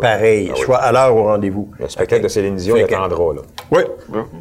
Pareil, 0.00 0.50
ah 0.52 0.56
soit 0.56 0.76
à 0.76 0.92
l'heure 0.92 1.16
au 1.16 1.24
rendez-vous. 1.24 1.70
Le 1.80 1.88
spectacle 1.88 2.24
de 2.24 2.28
Céline 2.28 2.56
Dion 2.56 2.76
attendra, 2.76 3.34
là. 3.34 3.40
Oui, 3.70 3.82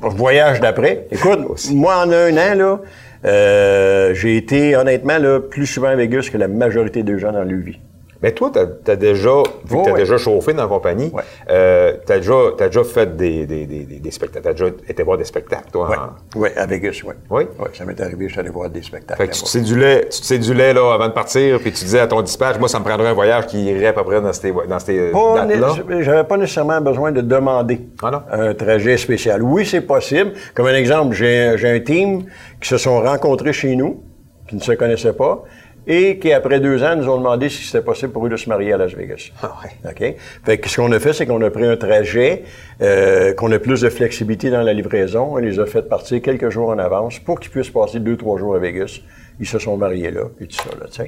voyage 0.02 0.60
d'après. 0.60 1.08
Écoute, 1.10 1.40
moi, 1.72 2.04
en 2.04 2.12
un 2.12 2.34
an, 2.34 2.56
là, 2.56 2.80
euh, 3.24 4.14
j'ai 4.14 4.36
été, 4.36 4.76
honnêtement, 4.76 5.20
là, 5.20 5.40
plus 5.40 5.68
souvent 5.68 5.88
à 5.88 5.96
Vegas 5.96 6.30
que 6.32 6.38
la 6.38 6.48
majorité 6.50 7.04
des 7.04 7.18
gens 7.18 7.32
dans 7.32 7.44
leur 7.44 7.60
vie. 7.60 7.80
Mais 8.22 8.34
toi, 8.34 8.52
tu 8.54 8.92
as, 8.92 8.96
déjà, 8.96 9.44
vu 9.66 9.78
que 9.78 9.84
tu 9.84 9.90
as 9.90 9.94
déjà 9.94 10.18
chauffé 10.18 10.54
dans 10.54 10.64
la 10.64 10.70
compagnie, 10.70 11.12
euh, 11.50 11.94
tu 12.06 12.12
as, 12.12 12.16
as, 12.16 12.68
déjà 12.68 12.84
fait 12.84 13.16
des, 13.16 13.46
des, 13.46 13.66
des, 13.66 13.86
des 13.86 14.12
spectacles. 14.12 14.44
Tu 14.44 14.50
as 14.50 14.54
déjà 14.54 14.68
été 14.88 15.04
voir 15.04 15.18
des 15.18 15.26
spectacles, 15.26 15.72
toi? 15.72 16.16
Oui, 16.36 16.42
ouais, 16.42 16.58
à 16.58 16.66
Vegas, 16.66 17.02
oui. 17.04 17.14
Oui? 17.30 17.44
Oui, 17.60 17.66
ça 17.74 17.86
m'est 17.86 18.00
arrivé, 18.00 18.28
je 18.28 18.34
suis 18.34 18.40
allé 18.40 18.50
voir 18.50 18.70
des 18.70 18.82
spectacles. 18.84 19.22
Fait 19.22 19.28
que 19.28 19.34
tu 19.34 19.44
te 19.44 19.48
sédulais, 19.48 20.08
tu 20.10 20.22
te 20.22 20.26
sédulais 20.26 20.74
là, 20.74 20.94
avant 20.94 21.08
de 21.08 21.14
partir, 21.14 21.60
puis 21.60 21.72
tu 21.72 21.84
disais 21.84 22.00
à 22.00 22.08
ton 22.08 22.22
dispatch, 22.22 22.60
moi, 22.60 22.70
ça 22.70 22.80
me 22.80 22.86
prendrait 22.86 23.10
un 23.10 23.14
voyage 23.14 23.48
qui 23.48 23.64
irait 23.64 23.88
à 23.88 23.94
peu 23.94 24.04
près 24.04 24.22
dans 24.22 24.34
ces, 24.34 24.52
dans 24.52 24.80
ces 24.80 25.12
dates-là. 25.12 26.02
J'avais 26.02 26.24
pas 26.24 26.38
nécessairement 26.38 26.82
besoin 26.82 27.12
de 27.12 27.22
demander 27.22 27.82
ah 28.04 28.24
un 28.32 28.54
trajet 28.54 28.98
spécial. 28.98 29.42
Oui, 29.42 29.66
c'est 29.66 29.82
possible. 29.82 30.34
Comme 30.54 30.68
un 30.68 30.76
exemple, 30.76 31.16
j'ai 31.16 31.70
un 31.70 31.80
team 31.80 32.26
qui 32.62 32.70
se 32.70 32.78
sont 32.78 33.02
rencontrés 33.02 33.54
chez 33.54 33.76
nous, 33.76 34.04
qui 34.48 34.56
ne 34.56 34.62
se 34.62 34.74
connaissaient 34.74 35.14
pas, 35.14 35.44
et 35.88 36.20
qui, 36.20 36.32
après 36.32 36.60
deux 36.60 36.84
ans, 36.84 36.96
nous 36.96 37.10
ont 37.10 37.18
demandé 37.18 37.50
si 37.50 37.64
c'était 37.64 37.84
possible 37.84 38.12
pour 38.12 38.26
eux 38.26 38.30
de 38.30 38.36
se 38.36 38.48
marier 38.48 38.74
à 38.74 38.78
Las 38.78 38.94
Vegas. 38.94 39.32
Ah 39.42 39.54
ouais. 39.64 39.90
OK? 39.90 40.16
Fait 40.46 40.58
que 40.60 40.70
ce 40.70 40.80
qu'on 40.80 40.92
a 40.92 41.00
fait, 41.00 41.14
c'est 41.14 41.26
qu'on 41.26 41.42
a 41.42 41.50
pris 41.50 41.66
un 41.66 41.78
trajet, 41.78 42.44
euh, 42.82 43.34
qu'on 43.34 43.52
a 43.52 43.60
plus 43.60 43.82
de 43.82 43.90
flexibilité 43.90 44.52
dans 44.52 44.62
la 44.62 44.74
livraison. 44.74 45.30
On 45.32 45.38
les 45.38 45.60
a 45.60 45.66
fait 45.66 45.82
partir 45.84 46.22
quelques 46.22 46.50
jours 46.50 46.70
en 46.70 46.78
avance 46.78 47.20
pour 47.20 47.40
qu'ils 47.40 47.52
puissent 47.52 47.72
passer 47.72 48.00
deux, 48.00 48.16
trois 48.16 48.38
jours 48.38 48.56
à 48.56 48.60
Vegas. 48.60 49.00
Ils 49.40 49.48
se 49.48 49.58
sont 49.58 49.76
mariés 49.76 50.12
là, 50.12 50.26
et 50.40 50.46
tout 50.46 50.58
ça, 50.58 50.70
là. 50.80 51.06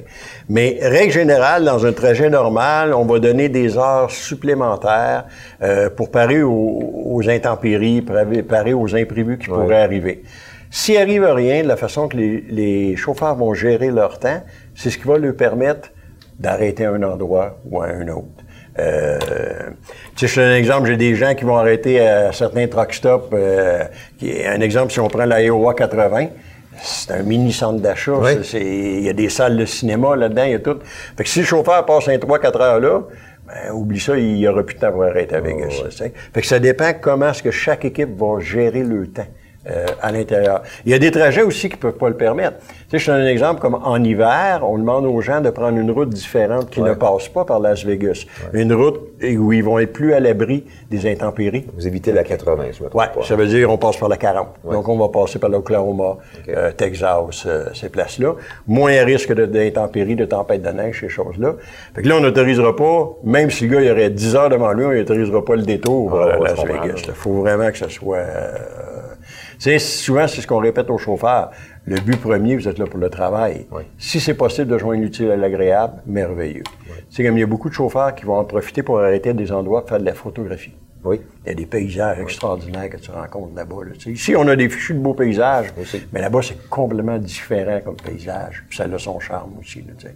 Mais, 0.48 0.78
règle 0.82 1.12
générale, 1.12 1.64
dans 1.64 1.86
un 1.86 1.92
trajet 1.92 2.28
normal, 2.28 2.92
on 2.92 3.04
va 3.04 3.20
donner 3.20 3.48
des 3.48 3.78
heures 3.78 4.10
supplémentaires 4.10 5.26
euh, 5.62 5.88
pour 5.88 6.10
parer 6.10 6.42
aux, 6.42 7.22
intempéries, 7.28 8.02
parer 8.02 8.74
aux 8.74 8.96
imprévus 8.96 9.38
qui 9.38 9.46
pourraient 9.46 9.82
arriver. 9.82 10.24
S'il 10.68 10.96
arrive 10.96 11.24
rien, 11.24 11.62
de 11.62 11.68
la 11.68 11.76
façon 11.76 12.08
que 12.08 12.16
les, 12.16 12.44
les 12.48 12.96
chauffeurs 12.96 13.36
vont 13.36 13.54
gérer 13.54 13.92
leur 13.92 14.18
temps, 14.18 14.42
c'est 14.74 14.90
ce 14.90 14.98
qui 14.98 15.04
va 15.04 15.18
leur 15.18 15.36
permettre 15.36 15.90
d'arrêter 16.38 16.84
à 16.84 16.92
un 16.92 17.02
endroit 17.02 17.58
ou 17.64 17.80
à 17.80 17.86
un 17.86 18.08
autre. 18.08 18.44
Euh, 18.78 19.18
tu 20.16 20.26
sais, 20.26 20.28
je 20.28 20.34
te 20.34 20.40
donne 20.40 20.50
un 20.50 20.56
exemple, 20.56 20.88
j'ai 20.88 20.96
des 20.96 21.14
gens 21.14 21.34
qui 21.34 21.44
vont 21.44 21.56
arrêter 21.56 22.00
à 22.00 22.32
certains 22.32 22.66
truck 22.66 22.92
stops. 22.92 23.28
Euh, 23.32 23.84
un 24.22 24.60
exemple, 24.60 24.92
si 24.92 25.00
on 25.00 25.08
prend 25.08 25.26
la 25.26 25.42
Iowa 25.42 25.74
80, 25.74 26.28
c'est 26.82 27.12
un 27.12 27.22
mini 27.22 27.52
centre 27.52 27.80
d'achat. 27.80 28.14
Il 28.54 29.00
y 29.00 29.08
a 29.08 29.12
des 29.12 29.28
salles 29.28 29.56
de 29.56 29.64
cinéma 29.64 30.16
là-dedans, 30.16 30.44
il 30.44 30.50
y 30.52 30.54
a 30.54 30.58
tout. 30.58 30.78
Fait 31.16 31.22
que 31.22 31.28
si 31.28 31.40
le 31.40 31.44
chauffeur 31.44 31.86
passe 31.86 32.08
un 32.08 32.16
3-4 32.16 32.60
heures 32.60 32.80
là, 32.80 33.02
ben, 33.46 33.72
oublie 33.72 34.00
ça, 34.00 34.16
il 34.16 34.34
n'y 34.34 34.48
aura 34.48 34.62
plus 34.64 34.74
de 34.74 34.80
temps 34.80 34.90
pour 34.90 35.04
arrêter 35.04 35.36
à 35.36 35.40
Vegas. 35.40 35.82
Fait 35.90 36.40
que 36.40 36.46
ça 36.46 36.58
dépend 36.58 36.92
comment 37.00 37.30
est-ce 37.30 37.42
que 37.42 37.50
chaque 37.50 37.84
équipe 37.84 38.18
va 38.18 38.40
gérer 38.40 38.82
le 38.82 39.06
temps. 39.06 39.26
Euh, 39.66 39.86
à 40.02 40.12
l'intérieur. 40.12 40.62
Il 40.84 40.92
y 40.92 40.94
a 40.94 40.98
des 40.98 41.10
trajets 41.10 41.40
aussi 41.40 41.70
qui 41.70 41.76
peuvent 41.76 41.96
pas 41.96 42.10
le 42.10 42.16
permettre. 42.18 42.58
Tu 42.58 42.66
sais, 42.90 42.98
je 42.98 43.06
te 43.06 43.10
donne 43.10 43.22
un 43.22 43.26
exemple 43.26 43.62
comme 43.62 43.74
en 43.74 44.04
hiver, 44.04 44.60
on 44.62 44.76
demande 44.76 45.06
aux 45.06 45.22
gens 45.22 45.40
de 45.40 45.48
prendre 45.48 45.78
une 45.78 45.90
route 45.90 46.10
différente 46.10 46.68
qui 46.68 46.82
ne 46.82 46.92
passe 46.92 47.28
pas 47.28 47.46
par 47.46 47.60
Las 47.60 47.82
Vegas. 47.82 48.26
Une 48.52 48.74
route 48.74 49.00
où 49.22 49.52
ils 49.54 49.64
vont 49.64 49.78
être 49.78 49.94
plus 49.94 50.12
à 50.12 50.20
l'abri 50.20 50.64
des 50.90 51.10
intempéries. 51.10 51.64
Vous 51.74 51.86
évitez 51.86 52.12
la 52.12 52.24
80, 52.24 52.64
je 52.72 52.82
me 52.84 52.90
Oui, 52.92 53.04
ça 53.22 53.36
veut 53.36 53.46
dire 53.46 53.70
on 53.70 53.78
passe 53.78 53.96
par 53.96 54.10
la 54.10 54.18
40. 54.18 54.48
Donc, 54.70 54.86
on 54.86 54.98
va 54.98 55.08
passer 55.08 55.38
par 55.38 55.48
l'Oklahoma, 55.48 56.18
euh, 56.50 56.70
Texas, 56.72 57.44
euh, 57.46 57.64
ces 57.72 57.88
places-là. 57.88 58.34
Moins 58.66 58.94
à 58.98 59.04
risque 59.04 59.32
d'intempéries, 59.32 60.16
de 60.16 60.26
tempêtes 60.26 60.60
de 60.60 60.68
neige, 60.68 61.00
ces 61.00 61.08
choses-là. 61.08 61.54
Fait 61.94 62.02
que 62.02 62.08
là, 62.08 62.16
on 62.18 62.20
n'autorisera 62.20 62.76
pas, 62.76 63.16
même 63.24 63.50
si 63.50 63.66
le 63.66 63.74
gars 63.74 63.80
il 63.80 63.90
aurait 63.90 64.10
10 64.10 64.36
heures 64.36 64.50
devant 64.50 64.72
lui, 64.72 64.84
on 64.84 64.92
n'autorisera 64.92 65.42
pas 65.42 65.56
le 65.56 65.62
détour 65.62 66.20
ah, 66.20 66.36
Las 66.38 66.62
Vegas. 66.64 67.02
Il 67.08 67.14
faut 67.14 67.40
vraiment 67.40 67.70
que 67.70 67.78
ce 67.78 67.88
soit 67.88 68.18
sais, 69.58 69.78
souvent, 69.78 70.26
c'est 70.28 70.40
ce 70.40 70.46
qu'on 70.46 70.58
répète 70.58 70.90
aux 70.90 70.98
chauffeurs. 70.98 71.50
Le 71.86 72.00
but 72.00 72.20
premier, 72.20 72.56
vous 72.56 72.66
êtes 72.66 72.78
là 72.78 72.86
pour 72.86 72.98
le 72.98 73.10
travail. 73.10 73.66
Si 73.98 74.20
c'est 74.20 74.34
possible 74.34 74.68
de 74.68 74.78
joindre 74.78 75.02
l'utile 75.02 75.30
à 75.30 75.36
l'agréable, 75.36 76.02
merveilleux. 76.06 76.64
C'est 77.10 77.24
comme 77.24 77.36
il 77.36 77.40
y 77.40 77.44
a 77.44 77.46
beaucoup 77.46 77.68
de 77.68 77.74
chauffeurs 77.74 78.14
qui 78.14 78.24
vont 78.24 78.38
en 78.38 78.44
profiter 78.44 78.82
pour 78.82 78.98
arrêter 79.00 79.30
à 79.30 79.34
des 79.34 79.52
endroits 79.52 79.82
pour 79.82 79.90
faire 79.90 80.00
de 80.00 80.04
la 80.04 80.14
photographie. 80.14 80.72
Oui. 81.04 81.20
Il 81.44 81.48
y 81.50 81.52
a 81.52 81.54
des 81.54 81.66
paysages 81.66 82.18
extraordinaires 82.18 82.88
que 82.88 82.96
tu 82.96 83.10
rencontres 83.10 83.54
là-bas. 83.54 83.76
Ici, 84.06 84.34
on 84.36 84.48
a 84.48 84.56
des 84.56 84.70
fichus 84.70 84.94
de 84.94 85.00
beaux 85.00 85.12
paysages, 85.12 85.66
mais 86.12 86.20
là-bas, 86.22 86.40
c'est 86.42 86.68
complètement 86.70 87.18
différent 87.18 87.80
comme 87.84 87.96
paysage. 87.96 88.64
Puis 88.68 88.78
ça 88.78 88.84
a 88.84 88.98
son 88.98 89.20
charme 89.20 89.52
aussi. 89.60 89.82
Là, 89.82 90.10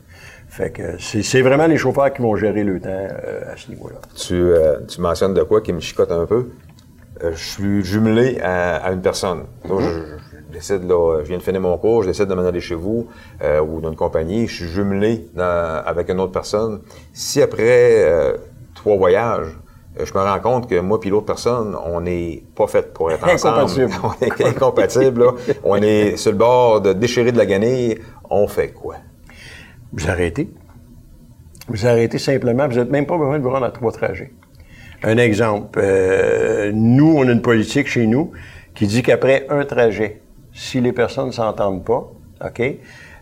fait 0.49 0.71
que 0.71 0.97
c'est 0.99 1.43
vraiment 1.43 1.67
les 1.67 1.77
chauffeurs 1.77 2.11
qui 2.13 2.23
vont 2.23 2.35
gérer 2.37 2.65
le 2.65 2.81
temps 2.81 2.89
euh, 2.89 3.53
à 3.53 3.57
ce 3.57 3.69
niveau-là. 3.69 3.99
Tu, 4.17 4.33
euh, 4.33 4.79
tu 4.89 5.03
mentionnes 5.03 5.35
de 5.35 5.43
quoi 5.43 5.61
qui 5.61 5.75
me 5.75 5.81
chicote 5.81 6.11
un 6.11 6.25
peu? 6.25 6.49
Euh, 7.23 7.33
je 7.35 7.45
suis 7.45 7.85
jumelé 7.85 8.39
à, 8.41 8.93
une 8.93 9.01
personne. 9.01 9.45
Donc, 9.69 9.81
mhm. 9.81 10.19
je, 10.33 10.53
décide, 10.53 10.85
là, 10.89 11.21
je 11.23 11.29
viens 11.29 11.39
de 11.39 11.43
finir 11.43 11.61
mon 11.61 11.77
cours, 11.79 12.03
je 12.03 12.09
décide 12.09 12.27
de 12.27 12.35
m'en 12.35 12.45
aller 12.45 12.61
chez 12.61 12.75
vous 12.75 13.09
euh, 13.43 13.61
ou 13.61 13.81
d'une 13.81 13.97
compagnie, 13.97 14.47
je 14.47 14.55
suis 14.55 14.69
jumelé 14.69 15.29
avec 15.37 16.11
une 16.11 16.21
autre 16.21 16.33
personne. 16.33 16.81
Si 17.13 17.43
après 17.43 18.05
euh, 18.05 18.37
trois 18.75 18.97
voyages, 18.97 19.49
je 19.99 20.13
me 20.15 20.21
rends 20.21 20.39
compte 20.39 20.69
que 20.69 20.79
moi 20.79 21.01
et 21.03 21.11
l'autre 21.11 21.27
personne, 21.27 21.77
on 21.85 22.01
n'est 22.01 22.45
pas 22.55 22.69
fait 22.69 22.93
pour 22.93 23.11
être 23.11 23.27
ensemble. 23.29 23.91
on 24.05 24.25
est 24.25 24.47
incompatible. 24.47 25.25
on 25.65 25.77
est 25.77 26.17
sur 26.17 26.31
le 26.31 26.39
bord 26.39 26.81
de 26.81 26.93
déchirer 26.93 27.33
de 27.33 27.39
la 27.39 27.47
guenille. 27.47 27.99
On 28.31 28.47
fait 28.47 28.69
quoi? 28.69 28.97
Vous 29.93 30.09
arrêtez. 30.09 30.51
Vous 31.67 31.87
arrêtez 31.87 32.19
simplement. 32.19 32.69
Vous 32.69 32.77
n'êtes 32.77 32.91
même 32.91 33.07
pas 33.07 33.19
besoin 33.19 33.39
de 33.39 33.43
vous 33.43 33.51
rendre 33.51 33.67
à 33.67 33.71
trois 33.73 33.91
trajets. 33.91 34.31
Un 35.03 35.17
exemple, 35.17 35.79
euh, 35.81 36.73
nous, 36.75 37.15
on 37.17 37.29
a 37.29 37.33
une 37.33 37.43
politique 37.43 37.87
chez 37.87 38.07
nous 38.07 38.33
qui 38.75 38.87
dit 38.87 39.03
qu'après 39.03 39.47
un 39.49 39.65
trajet, 39.65 40.21
si 40.53 40.81
les 40.81 40.93
personnes 40.93 41.29
ne 41.29 41.33
s'entendent 41.33 41.85
pas, 41.85 42.11
OK, 42.45 42.63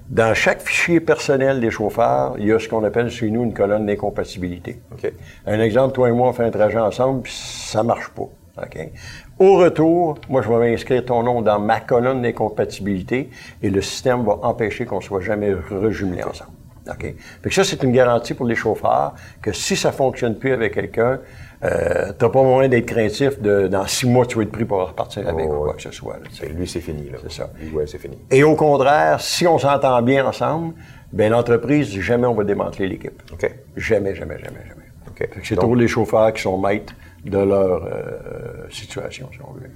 dans 0.09 0.35
chaque 0.35 0.63
fichier 0.63 1.01
personnel 1.01 1.61
des 1.61 1.71
chauffeurs, 1.71 2.37
il 2.39 2.47
y 2.47 2.53
a 2.53 2.59
ce 2.59 2.69
qu'on 2.69 2.83
appelle 2.85 3.11
chez 3.11 3.31
nous 3.31 3.43
une 3.43 3.53
colonne 3.53 3.85
d'incompatibilité. 3.87 4.81
OK. 4.93 5.13
Un 5.47 5.61
exemple, 5.61 5.95
toi 5.95 6.09
et 6.09 6.13
moi, 6.13 6.29
on 6.29 6.33
fait 6.33 6.45
un 6.45 6.51
trajet 6.51 6.79
ensemble, 6.79 7.23
puis 7.23 7.33
ça 7.35 7.83
marche 7.83 8.09
pas. 8.11 8.29
OK. 8.63 8.91
Au 9.39 9.57
retour, 9.57 10.19
moi, 10.31 10.41
je 10.41 10.49
vais 10.49 10.73
inscrire 10.73 11.05
ton 11.05 11.23
nom 11.23 11.43
dans 11.43 11.59
ma 11.59 11.81
colonne 11.81 12.23
d'incompatibilité 12.23 13.29
et 13.63 13.69
le 13.69 13.83
système 13.83 14.25
va 14.25 14.39
empêcher 14.43 14.87
qu'on 14.87 15.03
soit 15.03 15.21
jamais 15.21 15.53
rejumelés 15.53 16.23
ensemble. 16.23 16.53
OK? 16.89 17.03
Fait 17.43 17.49
que 17.49 17.55
ça, 17.55 17.65
c'est 17.65 17.83
une 17.83 17.93
garantie 17.93 18.35
pour 18.35 18.47
les 18.47 18.55
chauffeurs 18.55 19.15
que 19.43 19.53
si 19.53 19.77
ça 19.77 19.93
fonctionne 19.93 20.37
plus 20.37 20.53
avec 20.53 20.75
quelqu'un, 20.75 21.21
euh, 21.65 22.13
t'as 22.17 22.29
pas 22.29 22.43
moyen 22.43 22.69
d'être 22.69 22.87
craintif 22.87 23.41
de 23.41 23.67
dans 23.67 23.87
six 23.87 24.07
mois 24.07 24.27
tu 24.27 24.37
vas 24.37 24.43
être 24.43 24.53
pris 24.53 24.65
pour 24.65 24.87
repartir 24.87 25.27
avec 25.27 25.47
ou 25.47 25.65
quoi 25.65 25.75
que 25.75 25.83
ce 25.83 25.91
soit. 25.91 26.19
lui, 26.55 26.69
c'est 26.69 26.81
fini. 26.81 27.11
C'est 27.23 27.33
ça. 27.33 27.51
c'est 27.87 27.99
fini. 27.99 28.19
Et 28.31 28.45
au 28.45 28.55
contraire, 28.55 29.21
si 29.21 29.47
on 29.47 29.59
s'entend 29.59 30.03
bien 30.03 30.27
ensemble, 30.27 30.75
ben 31.13 31.31
l'entreprise, 31.31 31.89
jamais 32.01 32.27
on 32.27 32.35
va 32.35 32.45
démanteler 32.45 32.89
l'équipe. 32.89 33.23
OK. 33.33 33.51
Jamais, 33.77 34.15
jamais, 34.15 34.39
jamais, 34.39 34.61
jamais. 34.69 34.87
OK. 35.09 35.29
C'est 35.43 35.57
toujours 35.57 35.77
les 35.77 35.89
chauffeurs 35.89 36.33
qui 36.33 36.43
sont 36.43 36.59
maîtres 36.59 36.95
de 37.25 37.39
leur 37.39 37.85
euh, 37.85 38.69
situation, 38.71 39.29
si 39.33 39.39
on 39.43 39.53
veut. 39.53 39.71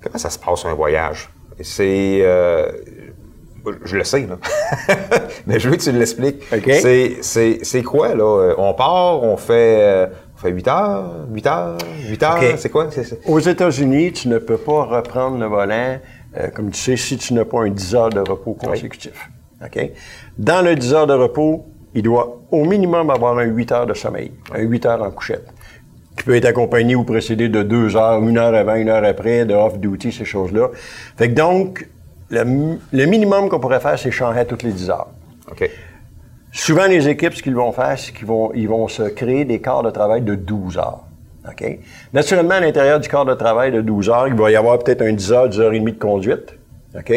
Comment 0.00 0.18
ça 0.18 0.30
se 0.30 0.38
passe 0.38 0.64
un 0.64 0.74
voyage? 0.74 1.28
C'est. 1.60 2.20
Euh, 2.22 2.70
je 3.84 3.96
le 3.96 4.04
sais, 4.04 4.26
là. 4.26 4.38
Mais 5.46 5.58
je 5.58 5.68
veux 5.68 5.76
que 5.76 5.82
tu 5.82 5.92
l'expliques. 5.92 6.42
Okay. 6.52 7.18
C'est 7.22 7.82
quoi, 7.82 8.14
là? 8.14 8.54
On 8.58 8.74
part, 8.74 9.22
on 9.22 9.36
fait, 9.36 10.08
fait 10.40 10.50
8 10.50 10.68
heures, 10.68 11.26
8 11.30 11.46
heures, 11.46 11.78
8 12.08 12.22
heures, 12.22 12.40
c'est 12.56 12.70
quoi? 12.70 12.88
Aux 13.26 13.40
États-Unis, 13.40 14.12
tu 14.12 14.28
ne 14.28 14.38
peux 14.38 14.56
pas 14.56 14.84
reprendre 14.84 15.38
le 15.38 15.46
volant, 15.46 15.98
euh, 16.36 16.48
comme 16.48 16.70
tu 16.70 16.80
sais, 16.80 16.96
si 16.96 17.16
tu 17.16 17.34
n'as 17.34 17.44
pas 17.44 17.60
un 17.60 17.70
10 17.70 17.94
heures 17.94 18.10
de 18.10 18.20
repos 18.20 18.54
consécutif. 18.54 19.30
OK? 19.62 19.90
Dans 20.38 20.64
le 20.64 20.74
10 20.74 20.94
heures 20.94 21.06
de 21.06 21.12
repos, 21.12 21.66
il 21.94 22.02
doit 22.02 22.40
au 22.50 22.64
minimum 22.64 23.10
avoir 23.10 23.38
un 23.38 23.44
8 23.44 23.72
heures 23.72 23.86
de 23.86 23.94
sommeil, 23.94 24.32
un 24.54 24.60
8 24.60 24.86
heures 24.86 25.02
en 25.02 25.10
couchette, 25.10 25.46
qui 26.16 26.24
peut 26.24 26.34
être 26.34 26.46
accompagné 26.46 26.94
ou 26.94 27.04
précédé 27.04 27.48
de 27.48 27.62
2 27.62 27.96
heures, 27.96 28.22
une 28.22 28.38
heure 28.38 28.54
avant, 28.54 28.76
une 28.76 28.88
heure 28.88 29.04
après, 29.04 29.44
de 29.44 29.54
off-duty, 29.54 30.12
ces 30.12 30.24
choses-là. 30.24 30.70
Fait 31.16 31.28
que 31.28 31.34
donc, 31.34 31.86
le, 32.30 32.44
mi- 32.44 32.78
le 32.92 33.06
minimum 33.06 33.48
qu'on 33.48 33.60
pourrait 33.60 33.80
faire, 33.80 33.98
c'est 33.98 34.10
changer 34.10 34.44
toutes 34.46 34.62
les 34.62 34.72
10 34.72 34.90
heures. 34.90 35.08
OK. 35.50 35.68
Souvent, 36.52 36.86
les 36.86 37.08
équipes, 37.08 37.34
ce 37.34 37.42
qu'ils 37.42 37.54
vont 37.54 37.70
faire, 37.72 37.96
c'est 37.98 38.12
qu'ils 38.12 38.26
vont, 38.26 38.50
ils 38.54 38.68
vont 38.68 38.88
se 38.88 39.02
créer 39.04 39.44
des 39.44 39.60
quarts 39.60 39.82
de 39.82 39.90
travail 39.90 40.22
de 40.22 40.34
12 40.34 40.78
heures. 40.78 41.00
OK? 41.48 41.78
Naturellement, 42.12 42.54
à 42.54 42.60
l'intérieur 42.60 42.98
du 43.00 43.08
quart 43.08 43.24
de 43.24 43.34
travail 43.34 43.70
de 43.72 43.80
12 43.80 44.10
heures, 44.10 44.28
il 44.28 44.34
va 44.34 44.50
y 44.50 44.56
avoir 44.56 44.78
peut-être 44.78 45.02
un 45.02 45.12
10 45.12 45.32
heures, 45.32 45.48
10 45.48 45.60
heures 45.60 45.72
et 45.72 45.78
demie 45.78 45.92
de 45.92 45.98
conduite. 45.98 46.54
OK? 46.96 47.10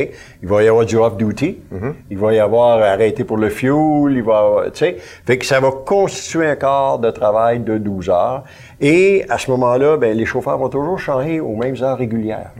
Il 0.43 0.47
va 0.47 0.61
y 0.61 0.67
avoir 0.67 0.85
du 0.85 0.95
off-duty. 0.97 1.57
Il 2.11 2.17
va 2.19 2.31
y 2.33 2.39
avoir 2.39 2.79
arrêté 2.79 3.23
pour 3.23 3.37
le 3.37 3.49
fuel. 3.49 4.11
Il 4.11 4.21
va 4.21 4.33
y 4.33 4.35
avoir, 4.37 4.65
tu 4.65 4.77
sais? 4.79 4.97
Fait 5.25 5.39
que 5.39 5.45
ça 5.47 5.59
va 5.59 5.71
constituer 5.71 6.45
un 6.45 6.55
quart 6.55 6.99
de 6.99 7.09
travail 7.09 7.59
de 7.61 7.79
12 7.79 8.09
heures. 8.11 8.43
Et 8.79 9.25
à 9.29 9.39
ce 9.39 9.49
moment-là, 9.49 9.97
ben, 9.97 10.15
les 10.15 10.25
chauffeurs 10.25 10.59
vont 10.59 10.69
toujours 10.69 10.99
changer 10.99 11.39
aux 11.39 11.55
mêmes 11.55 11.75
heures 11.81 11.97
régulières. 11.97 12.51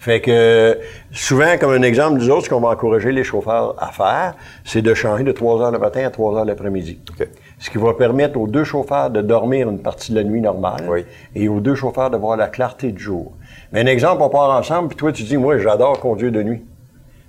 Fait 0.00 0.20
que 0.20 0.78
souvent, 1.10 1.58
comme 1.58 1.72
un 1.72 1.82
exemple, 1.82 2.18
nous 2.18 2.30
autres, 2.30 2.44
ce 2.44 2.50
qu'on 2.50 2.60
va 2.60 2.68
encourager 2.68 3.10
les 3.10 3.24
chauffeurs 3.24 3.74
à 3.82 3.90
faire, 3.90 4.34
c'est 4.64 4.80
de 4.80 4.94
changer 4.94 5.24
de 5.24 5.32
3 5.32 5.60
heures 5.60 5.72
le 5.72 5.78
matin 5.80 6.06
à 6.06 6.10
3 6.10 6.38
heures 6.38 6.44
l'après-midi. 6.44 7.00
OK. 7.10 7.26
Ce 7.58 7.68
qui 7.68 7.78
va 7.78 7.92
permettre 7.94 8.38
aux 8.38 8.46
deux 8.46 8.62
chauffeurs 8.62 9.10
de 9.10 9.22
dormir 9.22 9.68
une 9.68 9.82
partie 9.82 10.12
de 10.12 10.16
la 10.16 10.22
nuit 10.24 10.40
normale 10.40 10.86
Oui. 10.88 11.04
et 11.34 11.48
aux 11.48 11.58
deux 11.58 11.74
chauffeurs 11.74 12.10
de 12.10 12.16
voir 12.16 12.36
la 12.36 12.46
clarté 12.46 12.92
du 12.92 13.02
jour. 13.02 13.32
Mais 13.72 13.80
un 13.80 13.86
exemple, 13.86 14.22
on 14.22 14.28
part 14.28 14.56
ensemble, 14.56 14.88
puis 14.88 14.96
toi, 14.96 15.10
tu 15.10 15.24
dis, 15.24 15.36
moi, 15.36 15.58
j'adore 15.58 15.98
conduire 15.98 16.30
de 16.30 16.44
nuit. 16.44 16.64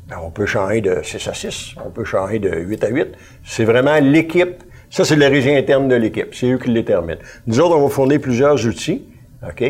Ben, 0.07 0.17
on 0.23 0.29
peut 0.29 0.45
changer 0.45 0.81
de 0.81 0.99
6 1.01 1.27
à 1.27 1.33
6, 1.33 1.75
on 1.83 1.89
peut 1.89 2.03
changer 2.05 2.37
de 2.37 2.55
8 2.55 2.83
à 2.83 2.89
8. 2.89 3.07
C'est 3.43 3.65
vraiment 3.65 3.97
l'équipe. 3.99 4.63
Ça, 4.91 5.05
c'est 5.05 5.15
le 5.15 5.25
régime 5.27 5.55
interne 5.55 5.87
de 5.87 5.95
l'équipe. 5.95 6.33
C'est 6.35 6.51
eux 6.51 6.57
qui 6.59 6.67
le 6.67 6.75
déterminent. 6.75 7.19
Nous 7.47 7.59
autres, 7.59 7.75
on 7.75 7.81
va 7.81 7.89
fournir 7.89 8.19
plusieurs 8.21 8.63
outils, 8.67 9.05
OK? 9.43 9.63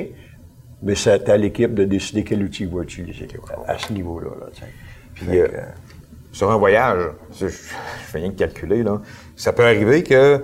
Mais 0.81 0.95
c'est 0.95 1.27
à 1.29 1.38
l'équipe 1.38 1.74
de 1.74 1.83
décider 1.83 2.24
quel 2.24 2.41
outil 2.43 2.63
il 2.63 2.69
va 2.69 2.83
utiliser 2.83 3.27
à, 3.67 3.74
à 3.74 3.77
ce 3.77 3.91
niveau-là. 3.91 4.29
Là. 4.39 4.48
Puis, 5.13 5.39
euh, 5.39 5.48
sur 6.31 6.50
un 6.51 6.57
voyage, 6.57 7.01
je, 7.38 7.48
je 7.48 7.51
fais 7.51 8.19
rien 8.19 8.29
que 8.29 8.38
calculer, 8.38 8.83
là. 8.83 9.01
Ça 9.36 9.51
peut 9.51 9.65
arriver 9.65 10.03
que 10.03 10.41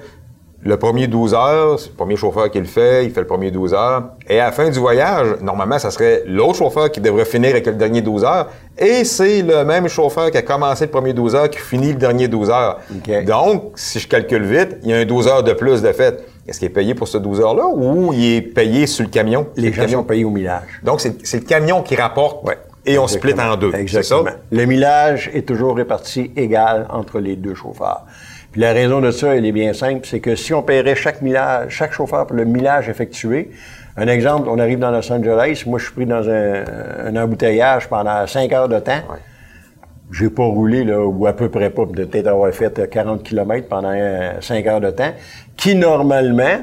le 0.66 0.78
premier 0.78 1.08
12 1.08 1.36
heures, 1.36 1.80
c'est 1.80 1.90
le 1.90 1.96
premier 1.96 2.16
chauffeur 2.16 2.50
qui 2.50 2.58
le 2.58 2.66
fait, 2.66 3.06
il 3.06 3.12
fait 3.12 3.20
le 3.20 3.28
premier 3.28 3.52
12 3.52 3.74
heures, 3.76 4.10
et 4.28 4.40
à 4.40 4.46
la 4.46 4.52
fin 4.52 4.68
du 4.68 4.80
voyage, 4.80 5.40
normalement, 5.42 5.78
ça 5.78 5.92
serait 5.92 6.24
l'autre 6.26 6.56
chauffeur 6.56 6.92
qui 6.92 7.00
devrait 7.02 7.26
finir 7.26 7.52
avec 7.52 7.68
le 7.68 7.74
dernier 7.74 8.02
12 8.02 8.24
heures, 8.24 8.50
et 8.76 9.04
c'est 9.04 9.44
le 9.44 9.64
même 9.64 9.88
chauffeur 9.88 10.32
qui 10.32 10.38
a 10.38 10.42
commencé 10.42 10.86
le 10.86 10.92
premier 10.92 11.14
12 11.14 11.36
heures 11.36 11.50
qui 11.52 11.60
finit 11.60 11.90
le 11.90 12.00
dernier 12.00 12.28
12 12.28 12.50
heures. 12.50 12.80
Donc, 13.28 13.74
si 13.76 14.00
je 14.00 14.08
calcule 14.08 14.44
vite, 14.44 14.78
il 14.82 14.90
y 14.90 14.94
a 14.94 14.98
un 14.98 15.06
12 15.06 15.28
heures 15.28 15.44
de 15.44 15.54
plus 15.54 15.84
de 15.84 15.92
fait. 15.92 16.24
Est-ce 16.48 16.60
qu'il 16.60 16.68
est 16.68 16.72
payé 16.74 16.94
pour 16.94 17.08
ce 17.08 17.18
12 17.18 17.42
heures-là 17.42 17.66
ou 17.74 18.14
il 18.14 18.36
est 18.36 18.42
payé 18.42 18.86
sur 18.86 19.04
le 19.04 19.10
camion? 19.10 19.48
les 19.56 19.70
le 19.70 19.74
gens 19.74 19.82
camion? 19.84 20.00
sont 20.00 20.06
payés 20.06 20.26
au 20.26 20.30
millage. 20.30 20.80
Donc, 20.84 21.02
c'est 21.02 21.34
le 21.34 21.46
camion 21.46 21.82
qui 21.82 21.96
rapporte 21.96 22.46
et 22.86 23.00
on 23.00 23.08
split 23.08 23.34
en 23.40 23.56
deux. 23.58 23.74
Exactement. 23.74 24.26
ça? 24.30 24.38
Le 24.52 24.66
millage 24.66 25.32
est 25.34 25.48
toujours 25.48 25.76
réparti 25.76 26.32
égal 26.36 26.86
entre 26.92 27.20
les 27.20 27.36
deux 27.36 27.56
chauffeurs. 27.56 28.06
Puis 28.52 28.62
la 28.62 28.74
raison 28.74 29.02
de 29.02 29.12
ça, 29.12 29.36
elle 29.36 29.46
est 29.46 29.52
bien 29.52 29.74
simple, 29.74 30.02
c'est 30.08 30.20
que 30.20 30.36
si 30.36 30.54
on 30.54 30.62
paierait 30.62 30.96
chaque 30.96 31.22
millage, 31.22 31.72
chaque 31.72 31.92
chauffeur 31.94 32.26
pour 32.28 32.38
le 32.38 32.46
millage 32.46 32.88
effectué, 32.88 33.50
un 33.98 34.08
exemple, 34.08 34.48
on 34.50 34.60
arrive 34.60 34.80
dans 34.80 34.92
Los 34.92 35.12
Angeles, 35.12 35.64
moi 35.66 35.80
je 35.80 35.86
suis 35.86 35.94
pris 35.94 36.06
dans 36.06 36.30
un, 36.30 36.64
un 37.06 37.16
embouteillage 37.16 37.90
pendant 37.90 38.26
cinq 38.28 38.54
heures 38.54 38.70
de 38.70 38.80
temps. 38.80 38.92
Ouais. 39.10 39.18
J'ai 40.12 40.30
pas 40.30 40.46
roulé, 40.46 40.84
là, 40.84 41.04
ou 41.06 41.26
à 41.26 41.34
peu 41.34 41.50
près 41.50 41.70
pas, 41.70 41.86
peut-être 41.86 42.28
avoir 42.28 42.54
fait 42.54 42.78
euh, 42.80 42.88
40 42.88 43.24
km 43.24 43.68
pendant 43.68 43.94
5 44.40 44.66
heures 44.68 44.82
de 44.82 44.92
temps, 44.92 45.14
qui 45.58 45.76
normalement, 45.76 46.60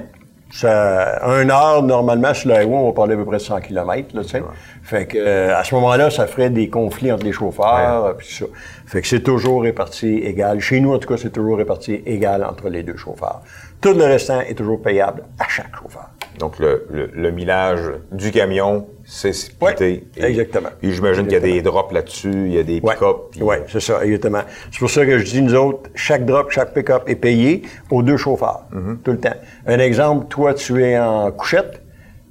ça, 0.51 1.25
un 1.25 1.49
heure, 1.49 1.83
normalement, 1.83 2.35
sur 2.35 2.51
l'highway, 2.51 2.75
on 2.75 2.87
va 2.89 2.93
parler 2.93 3.15
à 3.15 3.17
peu 3.17 3.25
près 3.25 3.39
de 3.39 3.43
100 3.43 3.61
km, 3.63 4.15
là, 4.15 4.23
tu 4.23 4.29
sais. 4.29 4.43
Fait 4.83 5.07
que, 5.07 5.17
euh, 5.19 5.57
à 5.57 5.65
ce 5.65 5.75
moment-là, 5.77 6.11
ça 6.11 6.27
ferait 6.27 6.51
des 6.51 6.69
conflits 6.69 7.11
entre 7.11 7.25
les 7.25 7.33
chauffeurs, 7.33 8.05
euh, 8.05 8.13
puis 8.13 8.29
ça. 8.29 8.45
Fait 8.87 9.01
que 9.01 9.09
c'est 9.09 9.23
toujours 9.23 9.63
réparti 9.63 10.19
égal. 10.19 10.61
Chez 10.61 10.81
nous, 10.81 10.93
en 10.93 10.99
tout 10.99 11.09
cas, 11.09 11.17
c'est 11.17 11.31
toujours 11.31 11.57
réparti 11.57 12.03
égal 12.05 12.45
entre 12.45 12.69
les 12.69 12.83
deux 12.83 12.97
chauffeurs. 12.97 13.43
Tout 13.81 13.95
le 13.95 14.05
restant 14.05 14.41
est 14.41 14.55
toujours 14.55 14.81
payable 14.83 15.25
à 15.39 15.49
chaque 15.49 15.75
chauffeur. 15.75 16.11
Donc, 16.39 16.59
le, 16.59 16.87
le, 16.91 17.07
le 17.13 17.31
millage 17.31 17.81
du 18.11 18.31
camion, 18.31 18.87
c'est 19.05 19.33
splitté. 19.33 20.05
Ouais, 20.19 20.31
exactement. 20.31 20.71
Puis 20.81 20.93
j'imagine 20.93 21.25
qu'il 21.25 21.35
y 21.35 21.37
a 21.37 21.41
des 21.41 21.63
drops 21.63 21.93
là-dessus, 21.93 22.31
il 22.33 22.53
y 22.53 22.59
a 22.59 22.63
des 22.63 22.81
pick-up. 22.81 23.17
ouais, 23.41 23.63
c'est 23.69 23.81
ça, 23.81 24.05
exactement. 24.05 24.43
C'est 24.71 24.79
pour 24.79 24.91
ça 24.91 25.05
que 25.05 25.19
je 25.19 25.25
dis, 25.25 25.43
nous 25.43 25.55
autres, 25.55 25.91
chaque 25.95 26.25
drop, 26.25 26.51
chaque 26.51 26.73
pick-up 26.75 27.03
est 27.07 27.17
payé 27.17 27.63
aux 27.91 28.03
deux 28.03 28.17
chauffeurs, 28.17 28.65
Mm-hmm. 28.73 28.97
tout 29.05 29.11
le 29.13 29.19
temps. 29.21 29.35
Un 29.67 29.79
exemple, 29.79 30.27
toi, 30.29 30.55
tu 30.55 30.83
es 30.83 30.99
en 30.99 31.31
couchette, 31.33 31.83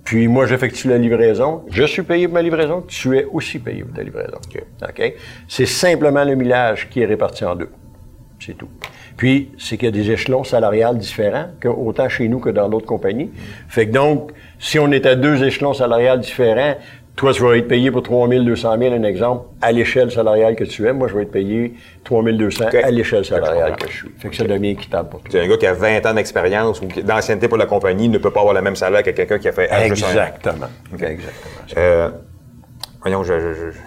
puis 0.03 0.27
moi, 0.27 0.45
j'effectue 0.47 0.87
la 0.89 0.97
livraison. 0.97 1.63
Je 1.69 1.83
suis 1.83 2.01
payé 2.01 2.27
pour 2.27 2.33
ma 2.33 2.41
livraison, 2.41 2.81
tu 2.87 3.17
es 3.17 3.25
aussi 3.25 3.59
payé 3.59 3.83
pour 3.83 3.95
ta 3.95 4.01
livraison. 4.03 4.37
OK. 4.37 4.63
OK? 4.89 5.13
C'est 5.47 5.67
simplement 5.67 6.23
le 6.23 6.35
millage 6.35 6.89
qui 6.89 7.01
est 7.01 7.05
réparti 7.05 7.45
en 7.45 7.55
deux. 7.55 7.69
C'est 8.39 8.57
tout. 8.57 8.69
Puis, 9.17 9.51
c'est 9.57 9.77
qu'il 9.77 9.85
y 9.85 9.89
a 9.89 9.91
des 9.91 10.11
échelons 10.11 10.43
salariales 10.43 10.97
différents, 10.97 11.45
que, 11.59 11.67
autant 11.67 12.09
chez 12.09 12.27
nous 12.27 12.39
que 12.39 12.49
dans 12.49 12.69
d'autres 12.69 12.85
compagnies. 12.85 13.29
Fait 13.67 13.87
que 13.87 13.93
donc, 13.93 14.31
si 14.59 14.79
on 14.79 14.91
est 14.91 15.05
à 15.05 15.15
deux 15.15 15.43
échelons 15.43 15.73
salariales 15.73 16.19
différents, 16.19 16.75
toi, 17.15 17.33
tu 17.33 17.43
vas 17.43 17.57
être 17.57 17.67
payé 17.67 17.91
pour 17.91 18.03
3 18.03 18.29
200 18.29 18.77
000, 18.79 18.93
un 18.93 19.03
exemple, 19.03 19.45
à 19.61 19.71
l'échelle 19.71 20.11
salariale 20.11 20.55
que 20.55 20.63
tu 20.63 20.87
es. 20.87 20.93
Moi, 20.93 21.07
je 21.07 21.13
vais 21.15 21.23
être 21.23 21.31
payé 21.31 21.73
3 22.03 22.23
200 22.23 22.65
OK. 22.65 22.75
à 22.75 22.89
l'échelle 22.89 23.25
salariale 23.25 23.75
que 23.75 23.89
je 23.89 23.97
suis. 23.97 24.09
Fait 24.17 24.29
que 24.29 24.35
ça 24.35 24.45
devient 24.45 24.69
équitable 24.69 25.09
pour 25.09 25.19
toi. 25.19 25.29
C'est 25.31 25.41
un 25.41 25.47
gars 25.47 25.57
qui 25.57 25.67
a 25.67 25.73
20 25.73 26.05
ans 26.05 26.13
d'expérience 26.13 26.81
ou 26.81 26.87
d'ancienneté 27.01 27.47
pour 27.47 27.57
la 27.57 27.65
compagnie 27.65 28.07
ne 28.07 28.17
peut 28.17 28.31
pas 28.31 28.39
avoir 28.39 28.55
le 28.55 28.61
même 28.61 28.75
salaire 28.75 29.03
que 29.03 29.11
quelqu'un 29.11 29.39
qui 29.39 29.49
a 29.49 29.51
fait. 29.51 29.69
Exactement. 29.85 30.67
Exactement. 30.93 31.27
Euh, 31.77 32.09
voyons, 33.01 33.23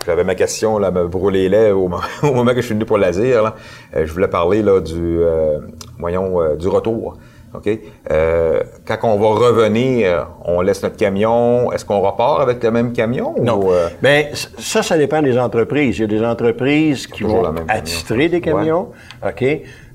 j'avais 0.07 0.25
ma 0.25 0.35
question, 0.35 0.79
là, 0.79 0.91
me 0.91 1.07
brûler 1.07 1.43
les 1.43 1.49
lèvres 1.49 1.81
au, 1.81 1.89
moment- 1.89 2.03
au 2.23 2.33
moment 2.33 2.51
que 2.53 2.61
je 2.61 2.67
suis 2.67 2.75
venu 2.75 2.85
pour 2.85 2.99
l'Azir. 2.99 3.43
là. 3.43 3.55
Euh, 3.97 4.07
je 4.07 4.13
voulais 4.13 4.29
parler 4.29 4.63
là, 4.63 4.81
du, 4.81 5.19
euh, 5.21 5.59
voyons, 5.99 6.41
euh, 6.41 6.57
du 6.57 6.69
retour. 6.69 7.17
OK? 7.55 7.69
Euh, 8.11 8.61
quand 8.85 8.99
on 9.05 9.17
va 9.17 9.29
revenir, 9.47 10.27
on 10.45 10.61
laisse 10.61 10.83
notre 10.83 10.97
camion. 10.97 11.71
Est-ce 11.71 11.85
qu'on 11.85 12.01
repart 12.01 12.41
avec 12.41 12.61
le 12.65 12.73
même 12.73 12.93
camion? 12.93 13.37
Non. 13.41 13.61
Ou, 13.67 13.71
euh, 13.73 13.89
Ben, 14.03 14.27
c- 14.35 14.49
ça, 14.59 14.83
ça 14.83 14.99
dépend 14.99 15.23
des 15.23 15.39
entreprises. 15.39 15.99
Il 15.99 16.01
y 16.01 16.05
a 16.05 16.09
des 16.09 16.25
entreprises 16.25 17.07
qui 17.07 17.23
vont 17.23 17.43
la 17.43 17.53
attitrer 17.69 18.29
des 18.29 18.41
camions. 18.41 18.89
OK? 19.25 19.45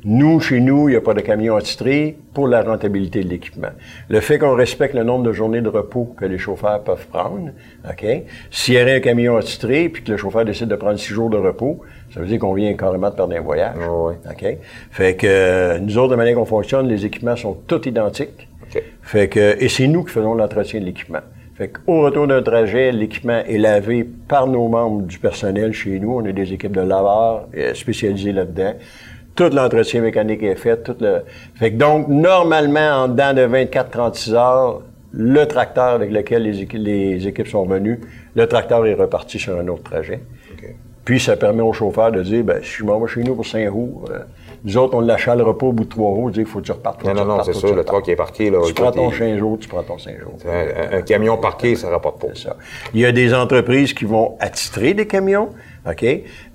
Nous, 0.05 0.39
chez 0.39 0.61
nous, 0.61 0.87
il 0.87 0.91
n'y 0.93 0.97
a 0.97 1.01
pas 1.01 1.13
de 1.13 1.19
camion 1.19 1.57
attitré 1.57 2.17
pour 2.33 2.47
la 2.47 2.61
rentabilité 2.61 3.21
de 3.21 3.27
l'équipement. 3.27 3.69
Le 4.07 4.21
fait 4.21 4.39
qu'on 4.39 4.55
respecte 4.55 4.93
le 4.93 5.03
nombre 5.03 5.25
de 5.25 5.33
journées 5.33 5.59
de 5.59 5.67
repos 5.67 6.15
que 6.17 6.23
les 6.23 6.37
chauffeurs 6.37 6.81
peuvent 6.83 7.07
prendre, 7.07 7.49
OK? 7.83 8.05
S'il 8.49 8.75
y 8.75 8.81
aurait 8.81 8.95
un 8.95 8.99
camion 9.01 9.35
attitré 9.35 9.89
puis 9.89 10.01
que 10.01 10.11
le 10.11 10.17
chauffeur 10.17 10.45
décide 10.45 10.69
de 10.69 10.75
prendre 10.75 10.97
six 10.97 11.13
jours 11.13 11.29
de 11.29 11.37
repos, 11.37 11.81
ça 12.13 12.21
veut 12.21 12.27
dire 12.27 12.39
qu'on 12.39 12.53
vient 12.53 12.73
carrément 12.75 13.09
de 13.09 13.15
perdre 13.15 13.35
un 13.35 13.41
voyage. 13.41 13.75
Oui. 13.77 14.13
OK? 14.29 14.57
Fait 14.89 15.15
que 15.15 15.27
euh, 15.27 15.79
nous 15.79 15.97
autres, 15.97 16.11
de 16.11 16.15
manière 16.15 16.35
qu'on 16.35 16.45
fonctionne, 16.45 16.87
les 16.87 17.05
équipements 17.05 17.35
sont 17.35 17.57
tous 17.67 17.85
identiques. 17.85 18.47
OK. 18.63 18.81
Fait 19.01 19.27
que, 19.27 19.61
et 19.61 19.67
c'est 19.67 19.87
nous 19.87 20.05
qui 20.05 20.13
faisons 20.13 20.33
l'entretien 20.33 20.79
de 20.79 20.85
l'équipement. 20.85 21.19
Fait 21.55 21.67
qu'au 21.67 22.03
retour 22.03 22.25
d'un 22.25 22.41
trajet, 22.41 22.93
l'équipement 22.93 23.43
est 23.45 23.57
lavé 23.57 24.05
par 24.05 24.47
nos 24.47 24.69
membres 24.69 25.01
du 25.01 25.19
personnel 25.19 25.73
chez 25.73 25.99
nous. 25.99 26.13
On 26.13 26.25
a 26.25 26.31
des 26.31 26.53
équipes 26.53 26.71
de 26.71 26.79
laveurs 26.79 27.49
euh, 27.57 27.73
spécialisées 27.73 28.31
là-dedans. 28.31 28.75
Tout 29.39 29.55
l'entretien 29.55 30.01
mécanique 30.01 30.43
est 30.43 30.55
fait. 30.55 30.83
Tout 30.83 30.95
le... 30.99 31.21
Fait 31.55 31.71
que 31.71 31.77
donc, 31.77 32.07
normalement, 32.09 33.03
en 33.03 33.07
dedans 33.07 33.33
de 33.33 33.47
24-36 33.47 34.33
heures, 34.33 34.81
le 35.11 35.45
tracteur 35.45 35.85
avec 35.93 36.11
lequel 36.11 36.43
les, 36.43 36.63
équi- 36.65 36.77
les 36.77 37.25
équipes 37.27 37.47
sont 37.47 37.65
venues, 37.65 37.99
le 38.35 38.47
tracteur 38.47 38.85
est 38.85 38.93
reparti 38.95 39.39
sur 39.39 39.57
un 39.57 39.67
autre 39.69 39.83
trajet. 39.83 40.19
Puis, 41.05 41.19
ça 41.19 41.35
permet 41.37 41.63
au 41.63 41.73
chauffeur 41.73 42.11
de 42.11 42.21
dire, 42.21 42.43
ben, 42.43 42.59
si 42.61 42.69
je 42.79 42.83
m'en 42.83 42.99
vais 42.99 43.07
chez 43.07 43.23
nous 43.23 43.33
pour 43.33 43.45
Saint-Roux, 43.45 44.03
euh, 44.11 44.19
nous 44.63 44.77
autres, 44.77 44.95
on 44.95 45.01
ne 45.01 45.07
l'achèlera 45.07 45.57
pas 45.57 45.65
au 45.65 45.71
bout 45.71 45.85
de 45.85 45.89
trois 45.89 46.09
roues, 46.11 46.29
dire, 46.29 46.41
il 46.41 46.45
faut 46.45 46.59
que 46.59 46.65
tu 46.65 46.71
repartes. 46.71 47.03
Non, 47.03 47.13
non, 47.15 47.25
non, 47.25 47.41
c'est 47.43 47.53
sûr, 47.53 47.73
le 47.75 47.83
truck 47.83 48.03
qui 48.03 48.11
est 48.11 48.15
parqué. 48.15 48.51
Là, 48.51 48.59
Tu 48.67 48.73
prends 48.73 48.91
ton 48.91 49.09
cinq 49.09 49.37
jours, 49.39 49.57
tu 49.57 49.67
prends 49.69 49.81
ton 49.81 49.97
cinq 49.97 50.19
jours. 50.19 50.33
un, 50.45 50.95
un- 50.95 50.99
un 50.99 51.01
camion 51.01 51.37
parqué, 51.37 51.75
ça 51.75 51.89
rapporte 51.89 52.21
pas. 52.21 52.35
Ça. 52.35 52.57
Il 52.93 52.99
y 52.99 53.05
a 53.05 53.11
des 53.11 53.33
entreprises 53.33 53.93
qui 53.93 54.05
vont 54.05 54.35
attitrer 54.39 54.93
des 54.93 55.07
camions, 55.07 55.49
OK? 55.89 56.05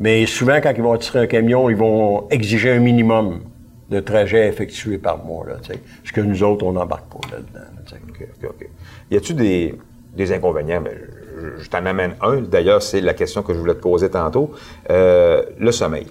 Mais 0.00 0.26
souvent, 0.26 0.60
quand 0.62 0.72
ils 0.76 0.82
vont 0.82 0.92
attitrer 0.92 1.20
un 1.20 1.26
camion, 1.26 1.68
ils 1.70 1.76
vont 1.76 2.28
exiger 2.30 2.70
un 2.72 2.78
minimum 2.78 3.40
de 3.90 4.00
trajets 4.00 4.48
effectués 4.48 4.98
par 4.98 5.24
mois, 5.24 5.46
là. 5.46 5.56
Ce 6.04 6.12
que 6.12 6.20
nous 6.20 6.42
autres, 6.42 6.64
on 6.64 6.72
n'embarque 6.72 7.06
pas 7.12 7.20
là-dedans, 7.32 7.60
là. 8.40 8.48
Y 9.10 9.16
a-tu 9.16 9.34
des, 9.34 9.74
des 10.16 10.32
inconvénients? 10.32 10.80
Ben, 10.80 10.92
je, 11.58 11.62
je 11.62 11.68
t'en 11.68 11.84
amène 11.84 12.14
un. 12.22 12.40
D'ailleurs, 12.40 12.82
c'est 12.82 13.00
la 13.00 13.14
question 13.14 13.42
que 13.42 13.52
je 13.52 13.58
voulais 13.58 13.74
te 13.74 13.80
poser 13.80 14.08
tantôt. 14.10 14.52
Euh, 14.90 15.42
le 15.58 15.72
sommeil. 15.72 16.06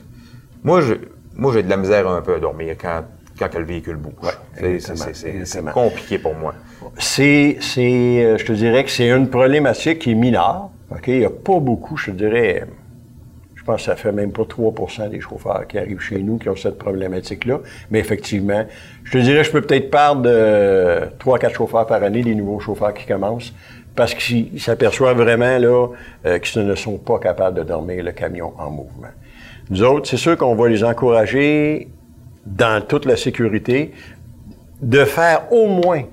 Moi, 0.63 0.81
je, 0.81 0.93
moi, 1.35 1.51
j'ai 1.53 1.63
de 1.63 1.69
la 1.69 1.77
misère 1.77 2.07
un 2.07 2.21
peu 2.21 2.35
à 2.35 2.39
dormir 2.39 2.75
quand, 2.79 3.03
quand 3.39 3.57
le 3.57 3.65
véhicule 3.65 3.95
bouge. 3.95 4.13
C'est- 4.55 5.71
compliqué 5.73 6.19
pour 6.19 6.35
moi. 6.35 6.53
C'est, 6.99 7.57
c'est, 7.61 8.23
euh, 8.23 8.37
je 8.37 8.45
te 8.45 8.51
dirais 8.51 8.83
que 8.83 8.91
c'est 8.91 9.09
une 9.09 9.29
problématique 9.29 9.99
qui 9.99 10.11
est 10.11 10.15
mineure. 10.15 10.69
Il 11.07 11.19
n'y 11.19 11.25
a 11.25 11.29
pas 11.31 11.59
beaucoup, 11.59 11.97
je 11.97 12.11
te 12.11 12.15
dirais, 12.17 12.65
je 13.63 13.71
pense 13.71 13.77
que 13.77 13.85
ça 13.85 13.95
fait 13.95 14.11
même 14.11 14.33
pas 14.33 14.43
3% 14.43 15.09
des 15.09 15.21
chauffeurs 15.21 15.65
qui 15.67 15.77
arrivent 15.77 16.01
chez 16.01 16.21
nous 16.21 16.37
qui 16.37 16.49
ont 16.49 16.55
cette 16.57 16.77
problématique-là. 16.77 17.61
Mais 17.91 17.99
effectivement, 17.99 18.65
je 19.05 19.13
te 19.13 19.17
dirais, 19.19 19.45
je 19.45 19.51
peux 19.51 19.61
peut-être 19.61 19.89
perdre 19.89 20.23
de 20.23 20.99
3 21.17 21.39
4 21.39 21.55
chauffeurs 21.55 21.87
par 21.87 22.03
année, 22.03 22.23
des 22.23 22.35
nouveaux 22.35 22.59
chauffeurs 22.59 22.93
qui 22.93 23.05
commencent, 23.05 23.53
parce 23.95 24.15
qu'ils 24.15 24.59
s'aperçoivent 24.59 25.21
vraiment 25.21 25.57
là 25.59 25.87
euh, 26.25 26.39
qu'ils 26.39 26.67
ne 26.67 26.75
sont 26.75 26.97
pas 26.97 27.19
capables 27.19 27.57
de 27.57 27.63
dormir 27.63 28.03
le 28.03 28.11
camion 28.11 28.51
en 28.57 28.69
mouvement. 28.69 29.07
Nous 29.69 29.81
autres, 29.81 30.09
c'est 30.09 30.17
sûr 30.17 30.37
qu'on 30.37 30.55
va 30.55 30.67
les 30.67 30.83
encourager 30.83 31.87
dans 32.45 32.85
toute 32.85 33.05
la 33.05 33.15
sécurité 33.15 33.93
de 34.81 35.05
faire 35.05 35.53
au 35.53 35.67
moins 35.67 36.03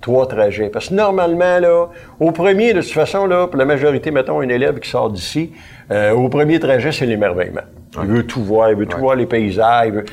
trois 0.00 0.26
trajets. 0.26 0.68
Parce 0.68 0.88
que 0.88 0.94
normalement, 0.94 1.58
là, 1.58 1.88
au 2.20 2.30
premier, 2.32 2.72
de 2.72 2.80
toute 2.80 2.90
façon, 2.90 3.26
là, 3.26 3.46
pour 3.46 3.56
la 3.56 3.64
majorité, 3.64 4.10
mettons, 4.10 4.40
un 4.40 4.48
élève 4.48 4.78
qui 4.78 4.90
sort 4.90 5.10
d'ici, 5.10 5.52
euh, 5.90 6.12
au 6.12 6.28
premier 6.28 6.60
trajet, 6.60 6.92
c'est 6.92 7.06
l'émerveillement. 7.06 7.62
Il 8.02 8.08
veut 8.08 8.26
tout 8.26 8.42
voir, 8.42 8.70
il 8.70 8.76
veut 8.76 8.86
tout 8.86 8.98
voir 8.98 9.16
les 9.16 9.24
paysages. 9.24 9.88
Il 9.88 9.92
veut... 9.92 10.04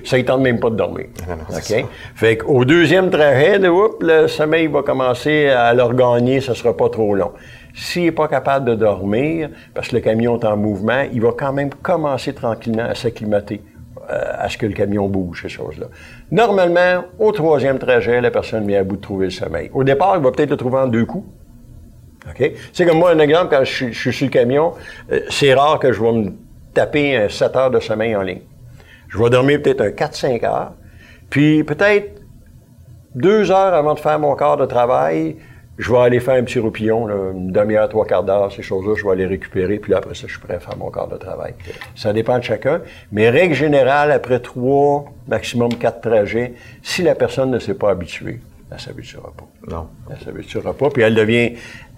ça 0.04 0.18
ne 0.18 0.22
tente 0.22 0.40
même 0.40 0.58
pas 0.58 0.70
de 0.70 0.76
dormir. 0.76 1.06
OK? 1.50 1.84
Fait 2.14 2.36
qu'au 2.36 2.64
deuxième 2.64 3.10
trajet, 3.10 3.58
le 3.58 4.26
sommeil 4.26 4.66
va 4.66 4.82
commencer 4.82 5.48
à 5.48 5.72
leur 5.72 5.94
gagner, 5.94 6.40
ça 6.40 6.54
sera 6.54 6.76
pas 6.76 6.88
trop 6.88 7.14
long. 7.14 7.32
S'il 7.74 8.04
n'est 8.04 8.12
pas 8.12 8.28
capable 8.28 8.66
de 8.66 8.74
dormir, 8.74 9.48
parce 9.72 9.88
que 9.88 9.96
le 9.96 10.02
camion 10.02 10.38
est 10.38 10.44
en 10.44 10.56
mouvement, 10.56 11.04
il 11.12 11.22
va 11.22 11.30
quand 11.36 11.52
même 11.52 11.70
commencer 11.70 12.34
tranquillement 12.34 12.84
à 12.84 12.94
s'acclimater 12.94 13.62
à 14.08 14.48
ce 14.48 14.58
que 14.58 14.66
le 14.66 14.72
camion 14.72 15.08
bouge, 15.08 15.42
ces 15.42 15.48
choses-là. 15.48 15.86
Normalement, 16.30 17.04
au 17.18 17.32
troisième 17.32 17.78
trajet, 17.78 18.20
la 18.20 18.30
personne 18.30 18.66
vient 18.66 18.80
à 18.80 18.84
bout 18.84 18.96
de 18.96 19.00
trouver 19.00 19.26
le 19.26 19.30
sommeil. 19.30 19.70
Au 19.72 19.84
départ, 19.84 20.16
il 20.16 20.22
va 20.22 20.32
peut-être 20.32 20.50
le 20.50 20.56
trouver 20.56 20.78
en 20.78 20.88
deux 20.88 21.04
coups. 21.04 21.26
OK? 22.28 22.52
C'est 22.72 22.86
comme 22.86 22.98
moi, 22.98 23.10
un 23.10 23.18
exemple, 23.18 23.48
quand 23.50 23.64
je, 23.64 23.90
suis 23.92 24.12
sur 24.12 24.26
le 24.26 24.30
camion, 24.30 24.72
euh, 25.10 25.20
c'est 25.28 25.54
rare 25.54 25.78
que 25.78 25.92
je 25.92 26.02
vais 26.02 26.12
me 26.12 26.32
taper 26.74 27.16
un 27.16 27.28
7 27.28 27.56
heures 27.56 27.70
de 27.70 27.80
sommeil 27.80 28.14
en 28.16 28.22
ligne. 28.22 28.42
Je 29.08 29.18
vais 29.18 29.30
dormir 29.30 29.60
peut-être 29.62 29.82
un 29.82 29.90
4-5 29.90 30.44
heures, 30.46 30.72
puis 31.28 31.64
peut-être 31.64 32.22
deux 33.14 33.50
heures 33.50 33.74
avant 33.74 33.94
de 33.94 34.00
faire 34.00 34.18
mon 34.18 34.34
quart 34.36 34.56
de 34.56 34.66
travail, 34.66 35.36
je 35.78 35.90
vais 35.90 35.98
aller 35.98 36.20
faire 36.20 36.34
un 36.34 36.44
petit 36.44 36.58
roupillon, 36.58 37.08
une 37.32 37.50
demi-heure, 37.50 37.88
trois 37.88 38.04
quarts 38.06 38.24
d'heure, 38.24 38.52
ces 38.52 38.62
choses-là, 38.62 38.94
je 38.96 39.04
vais 39.04 39.10
aller 39.10 39.26
récupérer, 39.26 39.78
puis 39.78 39.92
là, 39.92 39.98
après 39.98 40.14
ça, 40.14 40.26
je 40.26 40.32
suis 40.32 40.40
prêt 40.40 40.54
à 40.54 40.60
faire 40.60 40.76
mon 40.76 40.90
quart 40.90 41.08
de 41.08 41.16
travail. 41.16 41.54
Ça 41.96 42.12
dépend 42.12 42.38
de 42.38 42.44
chacun. 42.44 42.82
Mais 43.10 43.30
règle 43.30 43.54
générale, 43.54 44.12
après 44.12 44.40
trois, 44.40 45.06
maximum 45.28 45.74
quatre 45.74 46.02
trajets, 46.02 46.54
si 46.82 47.02
la 47.02 47.14
personne 47.14 47.50
ne 47.50 47.58
s'est 47.58 47.74
pas 47.74 47.90
habituée, 47.90 48.40
elle 48.70 48.76
ne 48.76 48.80
s'habituera 48.80 49.32
pas. 49.36 49.74
Non. 49.74 49.88
Elle 50.10 50.16
ne 50.16 50.20
s'habituera 50.20 50.74
pas, 50.74 50.90
puis 50.90 51.02
elle 51.02 51.14
devient 51.14 51.54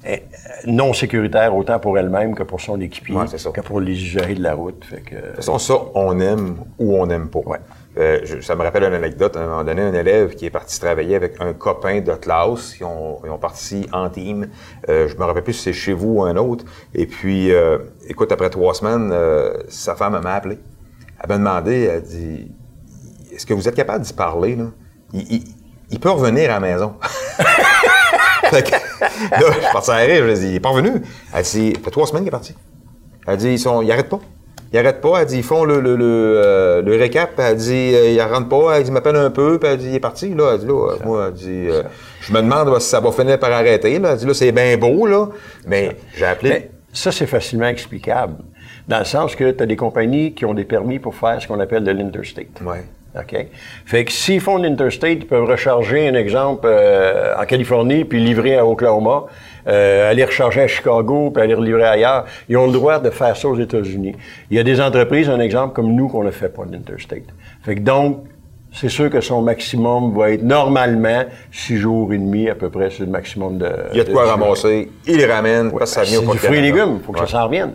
eh, 0.06 0.22
non 0.66 0.92
sécuritaire 0.92 1.56
autant 1.56 1.78
pour 1.78 1.98
elle-même 1.98 2.34
que 2.34 2.42
pour 2.42 2.60
son 2.60 2.80
équipier, 2.80 3.16
que 3.52 3.60
pour 3.60 3.80
les 3.80 3.92
usagers 3.92 4.34
de 4.34 4.42
la 4.42 4.54
route. 4.54 4.84
Fait 4.84 5.00
que, 5.00 5.14
de 5.14 5.20
toute 5.20 5.36
façon, 5.36 5.58
ça, 5.58 5.74
on 5.94 6.20
aime 6.20 6.56
ou 6.78 6.96
on 6.96 7.06
n'aime 7.06 7.28
pas. 7.28 7.40
Ouais. 7.40 7.58
Euh, 7.96 8.40
ça 8.40 8.56
me 8.56 8.62
rappelle 8.62 8.84
une 8.84 8.94
anecdote. 8.94 9.36
À 9.36 9.40
un 9.40 9.46
moment 9.46 9.64
donné, 9.64 9.82
un 9.82 9.94
élève 9.94 10.34
qui 10.34 10.46
est 10.46 10.50
parti 10.50 10.78
travailler 10.80 11.14
avec 11.14 11.40
un 11.40 11.52
copain 11.52 12.00
de 12.00 12.12
classe. 12.14 12.76
Ils 12.80 12.84
ont, 12.84 13.20
ils 13.24 13.30
ont 13.30 13.38
parti 13.38 13.86
en 13.92 14.08
team. 14.10 14.48
Euh, 14.88 15.08
je 15.08 15.16
me 15.16 15.24
rappelle 15.24 15.44
plus 15.44 15.52
si 15.52 15.62
c'est 15.62 15.72
chez 15.72 15.92
vous 15.92 16.14
ou 16.14 16.22
un 16.22 16.36
autre. 16.36 16.64
Et 16.94 17.06
puis, 17.06 17.52
euh, 17.52 17.78
écoute, 18.08 18.32
après 18.32 18.50
trois 18.50 18.74
semaines, 18.74 19.10
euh, 19.12 19.54
sa 19.68 19.94
femme 19.94 20.20
m'a 20.20 20.34
appelé. 20.34 20.58
Elle 21.22 21.28
m'a 21.28 21.38
demandé, 21.38 21.82
elle 21.84 22.02
dit, 22.02 22.50
est-ce 23.32 23.46
que 23.46 23.54
vous 23.54 23.68
êtes 23.68 23.74
capable 23.74 24.04
d'y 24.04 24.12
parler? 24.12 24.56
Là? 24.56 24.64
Il, 25.12 26.00
peut 26.00 26.10
revenir 26.10 26.50
à 26.50 26.54
la 26.54 26.60
maison. 26.60 26.94
là, 27.38 28.60
je 28.60 29.52
suis 29.52 29.72
parti 29.72 29.90
à 29.90 29.96
rire. 29.96 30.16
Je 30.18 30.24
lui 30.24 30.32
ai 30.32 30.38
dit, 30.38 30.48
il 30.48 30.54
est 30.56 30.60
pas 30.60 30.70
revenu. 30.70 31.00
Elle 31.32 31.44
dit, 31.44 31.72
ça 31.74 31.80
fait 31.80 31.90
trois 31.90 32.06
semaines 32.06 32.22
qu'il 32.22 32.28
est 32.28 32.30
parti. 32.32 32.54
Elle 33.26 33.36
dit, 33.36 33.52
ils 33.52 33.58
sont, 33.58 33.80
ils 33.80 33.90
arrêtent 33.92 34.08
pas. 34.08 34.20
Il 34.74 34.78
arrête 34.78 35.00
pas. 35.00 35.20
Elle 35.20 35.26
dit, 35.26 35.36
ils 35.36 35.44
font 35.44 35.62
le, 35.62 35.78
le, 35.78 35.94
le, 35.94 36.04
euh, 36.04 36.82
le 36.82 36.96
récap. 36.96 37.30
Elle 37.38 37.54
dit, 37.54 37.92
euh, 37.94 38.10
il 38.10 38.20
rentre 38.20 38.48
pas. 38.48 38.76
Elle 38.76 38.82
dit, 38.82 38.90
il 38.90 38.92
m'appelle 38.92 39.14
un 39.14 39.30
peu. 39.30 39.56
Puis 39.60 39.68
elle 39.70 39.78
dit, 39.78 39.90
il 39.90 39.94
est 39.94 40.00
parti. 40.00 40.34
Là. 40.34 40.54
Elle 40.54 40.58
dit, 40.58 40.66
là, 40.66 40.96
moi, 41.04 41.26
elle 41.28 41.32
dit, 41.34 41.68
euh, 41.70 41.84
je 42.20 42.32
me 42.32 42.42
demande 42.42 42.76
si 42.80 42.88
ça 42.88 42.98
va 42.98 43.12
finir 43.12 43.38
par 43.38 43.52
arrêter. 43.52 44.00
Là. 44.00 44.10
Elle 44.10 44.18
dit, 44.18 44.26
là, 44.26 44.34
c'est 44.34 44.50
bien 44.50 44.76
beau, 44.76 45.06
là. 45.06 45.28
Mais 45.64 45.96
j'ai 46.16 46.24
appelé. 46.24 46.50
Mais 46.50 46.70
ça, 46.92 47.12
c'est 47.12 47.28
facilement 47.28 47.68
explicable. 47.68 48.34
Dans 48.88 48.98
le 48.98 49.04
sens 49.04 49.36
que 49.36 49.52
tu 49.52 49.62
as 49.62 49.66
des 49.66 49.76
compagnies 49.76 50.34
qui 50.34 50.44
ont 50.44 50.54
des 50.54 50.64
permis 50.64 50.98
pour 50.98 51.14
faire 51.14 51.40
ce 51.40 51.46
qu'on 51.46 51.60
appelle 51.60 51.84
de 51.84 51.92
l'interstate. 51.92 52.60
OK? 53.16 53.46
Fait 53.86 54.04
que 54.04 54.12
s'ils 54.12 54.40
font 54.40 54.56
l'interstate, 54.56 55.18
ils 55.20 55.26
peuvent 55.26 55.44
recharger, 55.44 56.08
un 56.08 56.14
exemple, 56.14 56.66
euh, 56.66 57.34
en 57.38 57.44
Californie, 57.44 58.04
puis 58.04 58.20
livrer 58.20 58.56
à 58.56 58.66
Oklahoma, 58.66 59.26
euh, 59.68 60.10
aller 60.10 60.24
recharger 60.24 60.62
à 60.62 60.66
Chicago, 60.66 61.30
puis 61.30 61.42
aller 61.42 61.54
livrer 61.56 61.84
ailleurs. 61.84 62.24
Ils 62.48 62.56
ont 62.56 62.66
le 62.66 62.72
droit 62.72 62.98
de 62.98 63.10
faire 63.10 63.36
ça 63.36 63.48
aux 63.48 63.58
États-Unis. 63.58 64.16
Il 64.50 64.56
y 64.56 64.60
a 64.60 64.64
des 64.64 64.80
entreprises, 64.80 65.30
un 65.30 65.40
exemple 65.40 65.74
comme 65.74 65.92
nous, 65.92 66.08
qu'on 66.08 66.24
ne 66.24 66.32
fait 66.32 66.48
pas 66.48 66.64
l'interstate. 66.70 67.22
Fait 67.62 67.76
que 67.76 67.80
donc, 67.80 68.24
c'est 68.72 68.88
sûr 68.88 69.08
que 69.08 69.20
son 69.20 69.40
maximum 69.40 70.12
va 70.18 70.32
être 70.32 70.42
normalement 70.42 71.22
six 71.52 71.76
jours 71.76 72.12
et 72.12 72.18
demi 72.18 72.48
à 72.48 72.56
peu 72.56 72.70
près, 72.70 72.90
c'est 72.90 73.04
le 73.04 73.10
maximum 73.10 73.58
de. 73.58 73.68
Il 73.92 73.98
y 73.98 74.00
a 74.00 74.04
de 74.04 74.10
quoi 74.10 74.24
ramasser, 74.24 74.90
il 75.06 75.16
les 75.16 75.26
ramène, 75.26 75.68
ouais, 75.68 75.78
parce 75.78 75.94
que 75.94 76.00
ça 76.00 76.02
vient 76.02 76.28
au 76.28 76.32
du 76.32 76.38
fruits 76.38 76.58
et 76.58 76.62
légumes, 76.62 76.98
faut 77.06 77.12
que 77.12 77.20
ça 77.20 77.28
s'en 77.28 77.44
revienne 77.44 77.74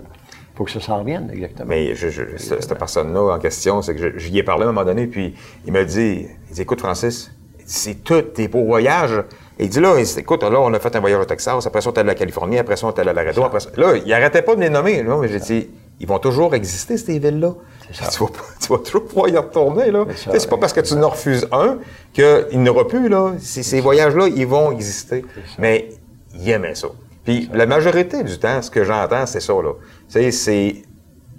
faut 0.60 0.66
que 0.66 0.72
ça 0.72 0.82
s'en 0.82 1.00
revienne, 1.00 1.30
exactement. 1.32 1.70
Mais 1.70 1.96
je, 1.96 2.10
je, 2.10 2.24
cette 2.36 2.78
personne-là 2.78 3.34
en 3.34 3.40
question, 3.40 3.82
c'est 3.82 3.96
que 3.96 4.20
j'y 4.20 4.38
ai 4.38 4.44
parlé 4.44 4.66
à 4.66 4.68
un 4.68 4.74
moment 4.74 4.86
donné, 4.86 5.08
puis 5.08 5.34
il 5.66 5.72
m'a 5.72 5.86
dit, 5.86 6.28
il 6.50 6.54
dit, 6.54 6.62
écoute, 6.62 6.82
Francis, 6.82 7.32
c'est 7.66 8.04
tous 8.04 8.22
tes 8.24 8.50
beaux 8.50 8.66
voyages. 8.66 9.24
Et 9.58 9.64
il 9.64 9.70
dit 9.70 9.80
là, 9.80 9.96
écoute, 9.98 10.44
là, 10.44 10.60
on 10.60 10.74
a 10.74 10.80
fait 10.80 10.94
un 10.98 11.00
voyage 11.00 11.22
au 11.22 11.24
Texas, 11.24 11.66
après 11.66 11.80
ça, 11.80 11.90
on 11.90 11.94
est 11.94 12.00
allé 12.00 12.10
à 12.10 12.12
la 12.12 12.20
Californie, 12.20 12.58
après 12.58 12.76
ça, 12.76 12.88
on 12.88 12.92
est 12.92 13.00
allé 13.00 13.12
à 13.12 13.14
Laredo, 13.14 13.42
après 13.46 13.62
ça. 13.62 13.70
Là, 13.78 13.94
il 14.06 14.12
arrêtait 14.12 14.42
pas 14.42 14.54
de 14.54 14.60
les 14.60 14.70
nommer. 14.70 15.02
Là, 15.02 15.18
mais 15.22 15.30
j'ai 15.30 15.40
dit, 15.40 15.70
ils 16.02 16.08
vont 16.08 16.20
toujours 16.20 16.54
exister, 16.54 16.98
ces 16.98 17.20
villes-là. 17.20 17.54
Tu 17.94 18.04
vas, 18.04 18.30
tu 18.60 18.68
vas 18.68 18.80
toujours 18.80 19.06
pouvoir 19.06 19.30
y 19.30 19.38
retourner, 19.38 19.92
là. 19.92 20.08
C'est 20.16 20.50
pas 20.50 20.58
parce 20.58 20.74
que 20.74 20.82
tu 20.82 20.94
en 20.96 21.08
refuses 21.08 21.48
un 21.54 21.78
qu'il 22.12 22.62
n'aura 22.62 22.86
plus, 22.86 23.08
là. 23.08 23.32
Ces 23.40 23.80
voyages-là, 23.80 24.28
ils 24.28 24.46
vont 24.46 24.74
exister. 24.74 25.24
Mais 25.58 25.88
il 26.36 26.50
aimait 26.50 26.76
ça. 26.76 26.90
Puis 27.30 27.48
la 27.54 27.68
majorité 27.68 28.24
du 28.24 28.40
temps, 28.40 28.60
ce 28.60 28.72
que 28.72 28.84
j'entends, 28.84 29.28
c'est 29.28 29.40
ça, 29.40 29.54
là. 29.54 29.74
Tu 30.08 30.14
sais, 30.14 30.32
c'est. 30.32 30.76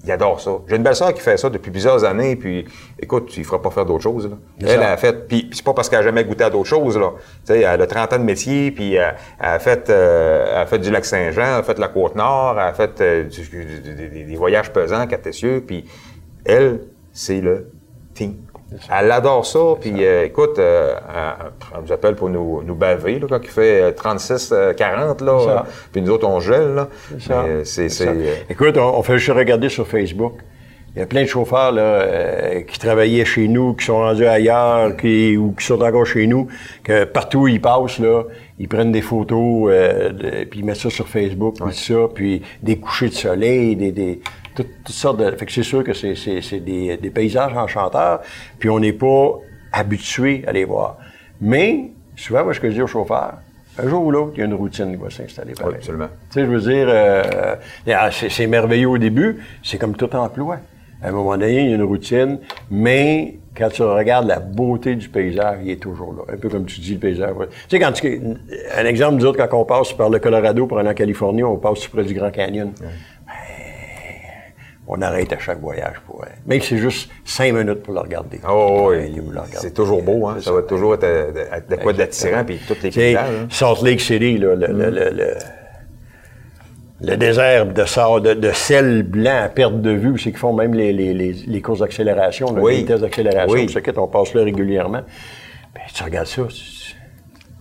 Il 0.04 0.12
adore 0.12 0.40
ça. 0.40 0.52
J'ai 0.68 0.76
une 0.76 0.84
belle 0.84 0.94
sœur 0.94 1.12
qui 1.12 1.20
fait 1.20 1.36
ça 1.36 1.50
depuis 1.50 1.72
plusieurs 1.72 2.04
années, 2.04 2.36
puis 2.36 2.64
écoute, 2.98 3.36
il 3.36 3.40
ne 3.40 3.44
fera 3.44 3.60
pas 3.60 3.70
faire 3.70 3.84
d'autres 3.84 4.04
choses. 4.04 4.30
Là. 4.30 4.36
Elle, 4.60 4.82
a 4.84 4.96
fait, 4.96 5.26
puis 5.26 5.50
c'est 5.52 5.64
pas 5.64 5.74
parce 5.74 5.88
qu'elle 5.88 5.98
n'a 5.98 6.04
jamais 6.04 6.24
goûté 6.24 6.44
à 6.44 6.48
d'autres 6.48 6.68
choses. 6.68 6.96
Là. 6.96 7.10
Tu 7.44 7.52
sais, 7.52 7.60
elle 7.62 7.82
a 7.82 7.86
30 7.88 8.12
ans 8.12 8.18
de 8.18 8.22
métier, 8.22 8.70
puis 8.70 8.94
elle, 8.94 9.14
a 9.40 9.58
fait, 9.58 9.90
euh, 9.90 10.46
elle 10.52 10.58
a 10.58 10.66
fait 10.66 10.78
du 10.78 10.90
lac 10.92 11.04
Saint-Jean, 11.04 11.42
elle 11.42 11.60
a 11.60 11.62
fait 11.64 11.78
la 11.78 11.88
Côte-Nord, 11.88 12.52
elle 12.52 12.68
a 12.68 12.72
fait 12.72 13.00
euh, 13.00 13.24
du, 13.24 13.42
du, 13.42 14.24
des 14.24 14.36
voyages 14.36 14.72
pesants, 14.72 15.06
quatre 15.08 15.28
puis 15.66 15.84
elle, 16.46 16.82
c'est 17.12 17.40
le 17.40 17.66
team. 18.14 18.36
Elle 18.90 19.10
adore 19.10 19.44
ça. 19.44 19.58
Puis 19.80 19.92
euh, 19.98 20.24
écoute, 20.24 20.58
euh, 20.58 20.94
elle, 21.08 21.82
nous 21.84 21.92
appelle 21.92 22.14
pour 22.14 22.28
nous, 22.28 22.62
nous 22.62 22.74
baver 22.74 23.18
là, 23.18 23.26
quand 23.28 23.40
il 23.42 23.48
fait 23.48 23.92
36, 23.92 24.50
euh, 24.52 24.72
40, 24.72 25.20
là. 25.22 25.32
Euh, 25.32 25.58
puis 25.92 26.02
nous 26.02 26.10
autres, 26.10 26.26
on 26.26 26.40
gèle, 26.40 26.74
là. 26.74 26.88
C'est 27.64 27.88
ça. 27.88 28.12
Écoute, 28.48 28.76
on, 28.76 28.98
on, 28.98 29.02
fait 29.02 29.18
juste 29.18 29.36
regarder 29.36 29.68
sur 29.68 29.86
Facebook. 29.86 30.34
Il 30.96 30.98
y 30.98 31.02
a 31.02 31.06
plein 31.06 31.22
de 31.22 31.28
chauffeurs 31.28 31.70
là, 31.70 32.62
qui 32.66 32.76
travaillaient 32.80 33.24
chez 33.24 33.46
nous, 33.46 33.74
qui 33.74 33.84
sont 33.84 33.98
rendus 33.98 34.26
ailleurs, 34.26 34.96
qui, 34.96 35.36
ou 35.36 35.52
qui 35.52 35.64
sont 35.64 35.80
encore 35.80 36.04
chez 36.04 36.26
nous, 36.26 36.48
que 36.82 37.04
partout 37.04 37.42
où 37.42 37.48
ils 37.48 37.60
passent, 37.60 38.00
là, 38.00 38.24
ils 38.58 38.66
prennent 38.66 38.90
des 38.90 39.00
photos, 39.00 39.70
de, 39.70 40.44
puis 40.50 40.58
ils 40.58 40.64
mettent 40.64 40.78
ça 40.78 40.90
sur 40.90 41.06
Facebook, 41.06 41.58
puis 41.64 41.76
ça, 41.76 42.08
puis 42.12 42.42
des 42.60 42.76
couchers 42.78 43.08
de 43.08 43.14
soleil, 43.14 43.76
des, 43.76 43.92
des 43.92 44.20
toutes, 44.62 44.94
sortes 44.94 45.18
de. 45.18 45.30
Fait 45.32 45.46
que 45.46 45.52
c'est 45.52 45.62
sûr 45.62 45.84
que 45.84 45.92
c'est, 45.92 46.14
c'est, 46.14 46.40
c'est 46.40 46.60
des, 46.60 46.96
des, 46.96 47.10
paysages 47.10 47.56
enchanteurs, 47.56 48.20
puis 48.58 48.70
on 48.70 48.80
n'est 48.80 48.92
pas 48.92 49.38
habitué 49.72 50.44
à 50.46 50.52
les 50.52 50.64
voir. 50.64 50.98
Mais, 51.40 51.90
souvent, 52.16 52.44
moi, 52.44 52.54
ce 52.54 52.60
que 52.60 52.68
je 52.68 52.74
dis 52.74 52.82
aux 52.82 52.86
chauffeurs, 52.86 53.34
un 53.78 53.88
jour 53.88 54.04
ou 54.04 54.10
l'autre, 54.10 54.32
il 54.36 54.40
y 54.40 54.42
a 54.42 54.46
une 54.46 54.54
routine 54.54 54.90
qui 54.90 55.02
va 55.02 55.10
s'installer. 55.10 55.52
Oui, 55.64 55.74
absolument. 55.74 56.08
Tu 56.30 56.34
sais, 56.34 56.46
je 56.46 56.50
veux 56.50 56.60
dire, 56.60 56.86
euh, 56.88 57.56
c'est, 58.10 58.28
c'est 58.28 58.46
merveilleux 58.46 58.88
au 58.88 58.98
début, 58.98 59.38
c'est 59.62 59.78
comme 59.78 59.96
tout 59.96 60.14
emploi. 60.14 60.58
À 61.02 61.08
un 61.08 61.12
moment 61.12 61.36
donné, 61.38 61.60
il 61.60 61.70
y 61.70 61.72
a 61.72 61.76
une 61.76 61.82
routine, 61.82 62.40
mais 62.70 63.38
quand 63.56 63.70
tu 63.70 63.82
regardes 63.82 64.26
la 64.26 64.38
beauté 64.38 64.96
du 64.96 65.08
paysage, 65.08 65.60
il 65.64 65.70
est 65.70 65.80
toujours 65.80 66.12
là. 66.12 66.34
Un 66.34 66.36
peu 66.36 66.50
comme 66.50 66.66
tu 66.66 66.80
dis, 66.80 66.94
le 66.94 67.00
paysage. 67.00 67.32
Tu 67.40 67.76
sais, 67.76 67.80
quand 67.80 67.92
tu, 67.92 68.20
un 68.76 68.84
exemple, 68.84 69.16
nous 69.16 69.24
autres, 69.24 69.44
quand 69.46 69.58
on 69.58 69.64
passe 69.64 69.94
par 69.94 70.10
le 70.10 70.18
Colorado 70.18 70.66
pour 70.66 70.78
aller 70.78 70.90
en 70.90 70.94
Californie, 70.94 71.42
on 71.42 71.56
passe 71.56 71.86
près 71.86 72.04
du 72.04 72.12
Grand 72.12 72.30
Canyon. 72.30 72.72
Ouais 72.80 72.86
on 74.92 75.00
arrête 75.02 75.32
à 75.32 75.38
chaque 75.38 75.60
voyage 75.60 76.00
pour. 76.04 76.24
Même 76.46 76.60
si 76.60 76.70
c'est 76.70 76.78
juste 76.78 77.10
cinq 77.24 77.54
minutes 77.54 77.82
pour 77.84 77.94
le 77.94 78.00
regarder. 78.00 78.40
Oh, 78.48 78.90
oui. 78.90 79.14
C'est 79.52 79.72
toujours 79.72 80.02
beau, 80.02 80.26
hein. 80.26 80.38
Ça, 80.40 80.50
va 80.52 80.62
toujours 80.62 80.94
être 80.94 81.68
de 81.68 81.76
quoi 81.76 81.92
d'attirant, 81.92 82.44
puis 82.44 82.58
toutes 82.66 82.82
les 82.82 82.90
paysages. 82.90 83.28
Hein. 83.42 83.46
Salt 83.50 83.82
Lake 83.84 84.00
City, 84.00 84.36
là, 84.38 84.56
le, 84.56 84.66
le, 84.66 84.90
le, 84.90 85.34
le, 87.02 87.16
désert 87.16 87.66
de, 87.66 87.84
sable, 87.84 88.22
de, 88.22 88.34
de, 88.34 88.50
sel 88.50 89.04
blanc 89.04 89.44
à 89.44 89.48
perte 89.48 89.80
de 89.80 89.92
vue, 89.92 90.18
c'est 90.18 90.30
qu'ils 90.30 90.38
font 90.38 90.52
même 90.52 90.74
les, 90.74 90.92
les, 90.92 91.14
les, 91.14 91.32
les 91.34 91.62
courses 91.62 91.80
d'accélération, 91.80 92.48
oui. 92.58 92.78
les 92.78 92.84
tests 92.84 93.02
d'accélération, 93.02 93.54
oui. 93.54 93.92
on 93.96 94.08
passe 94.08 94.34
là 94.34 94.42
régulièrement. 94.42 95.02
Ben, 95.72 95.82
tu 95.94 96.02
regardes 96.02 96.26
ça, 96.26 96.42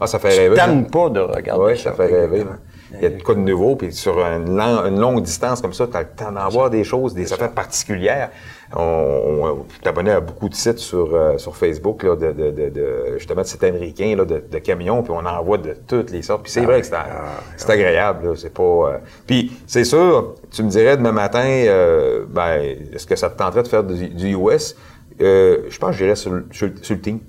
Ah, 0.02 0.08
ça 0.08 0.18
fait 0.18 0.30
rêver. 0.30 0.56
Tu 0.56 0.92
pas 0.92 1.10
de 1.10 1.20
regarder 1.20 1.64
Oui, 1.64 1.78
ça 1.78 1.94
fait 1.94 2.08
rêver. 2.08 2.44
Il 2.94 3.02
y 3.02 3.06
a 3.06 3.10
de 3.10 3.22
quoi 3.22 3.36
de 3.36 3.40
nouveau, 3.40 3.76
puis 3.76 3.94
sur 3.94 4.20
une, 4.20 4.56
longue 5.00 5.22
distance 5.22 5.62
comme 5.62 5.74
ça, 5.74 5.88
tu 5.88 5.96
as 5.96 6.02
le 6.02 6.08
temps 6.08 6.32
d'en 6.32 6.50
voir 6.50 6.70
des 6.70 6.84
choses, 6.84 7.14
des 7.14 7.32
affaires 7.32 7.52
particulières. 7.52 8.32
On, 8.76 8.82
on 8.82 9.66
t'abonnais 9.84 10.12
à 10.12 10.20
beaucoup 10.20 10.50
de 10.50 10.56
sites 10.56 10.80
sur, 10.80 11.14
euh, 11.14 11.38
sur 11.38 11.56
Facebook, 11.56 12.04
là, 12.04 12.16
de, 12.16 12.32
de, 12.32 12.52
de, 12.52 12.70
de, 12.70 13.18
justement, 13.18 13.42
de 13.42 13.48
sites 13.48 13.64
américains, 13.64 14.16
là, 14.16 14.26
de, 14.26 14.44
de, 14.50 14.58
camions, 14.60 15.04
puis 15.04 15.14
on 15.16 15.26
en 15.26 15.44
voit 15.44 15.58
de 15.58 15.76
toutes 15.88 16.12
les 16.12 16.22
sortes. 16.22 16.44
Puis 16.44 16.52
c'est 16.52 16.62
ah 16.62 16.66
vrai 16.66 16.82
que 16.82 16.88
c'est 16.88 16.96
ah 16.96 17.72
agréable, 17.72 18.38
c'est 18.38 18.54
pas... 18.54 18.64
Euh, 18.64 18.98
puis 19.28 19.52
c'est 19.68 19.84
sûr, 19.84 20.36
tu 20.52 20.64
me 20.64 20.70
dirais 20.70 20.98
demain 20.98 21.12
matin, 21.12 21.48
euh, 21.48 22.26
ben, 22.28 22.62
est-ce 22.94 23.06
que 23.06 23.16
ça 23.16 23.30
te 23.30 23.38
tenterait 23.38 23.64
de 23.64 23.68
faire 23.68 23.84
du, 23.84 24.10
du 24.10 24.36
US? 24.36 24.76
je 25.20 25.78
pense 25.80 25.92
que 25.92 25.98
j'irais 25.98 26.16
sur, 26.16 26.32
sur, 26.52 26.70
sur 26.82 26.96
le 26.96 27.02
team. 27.02 27.20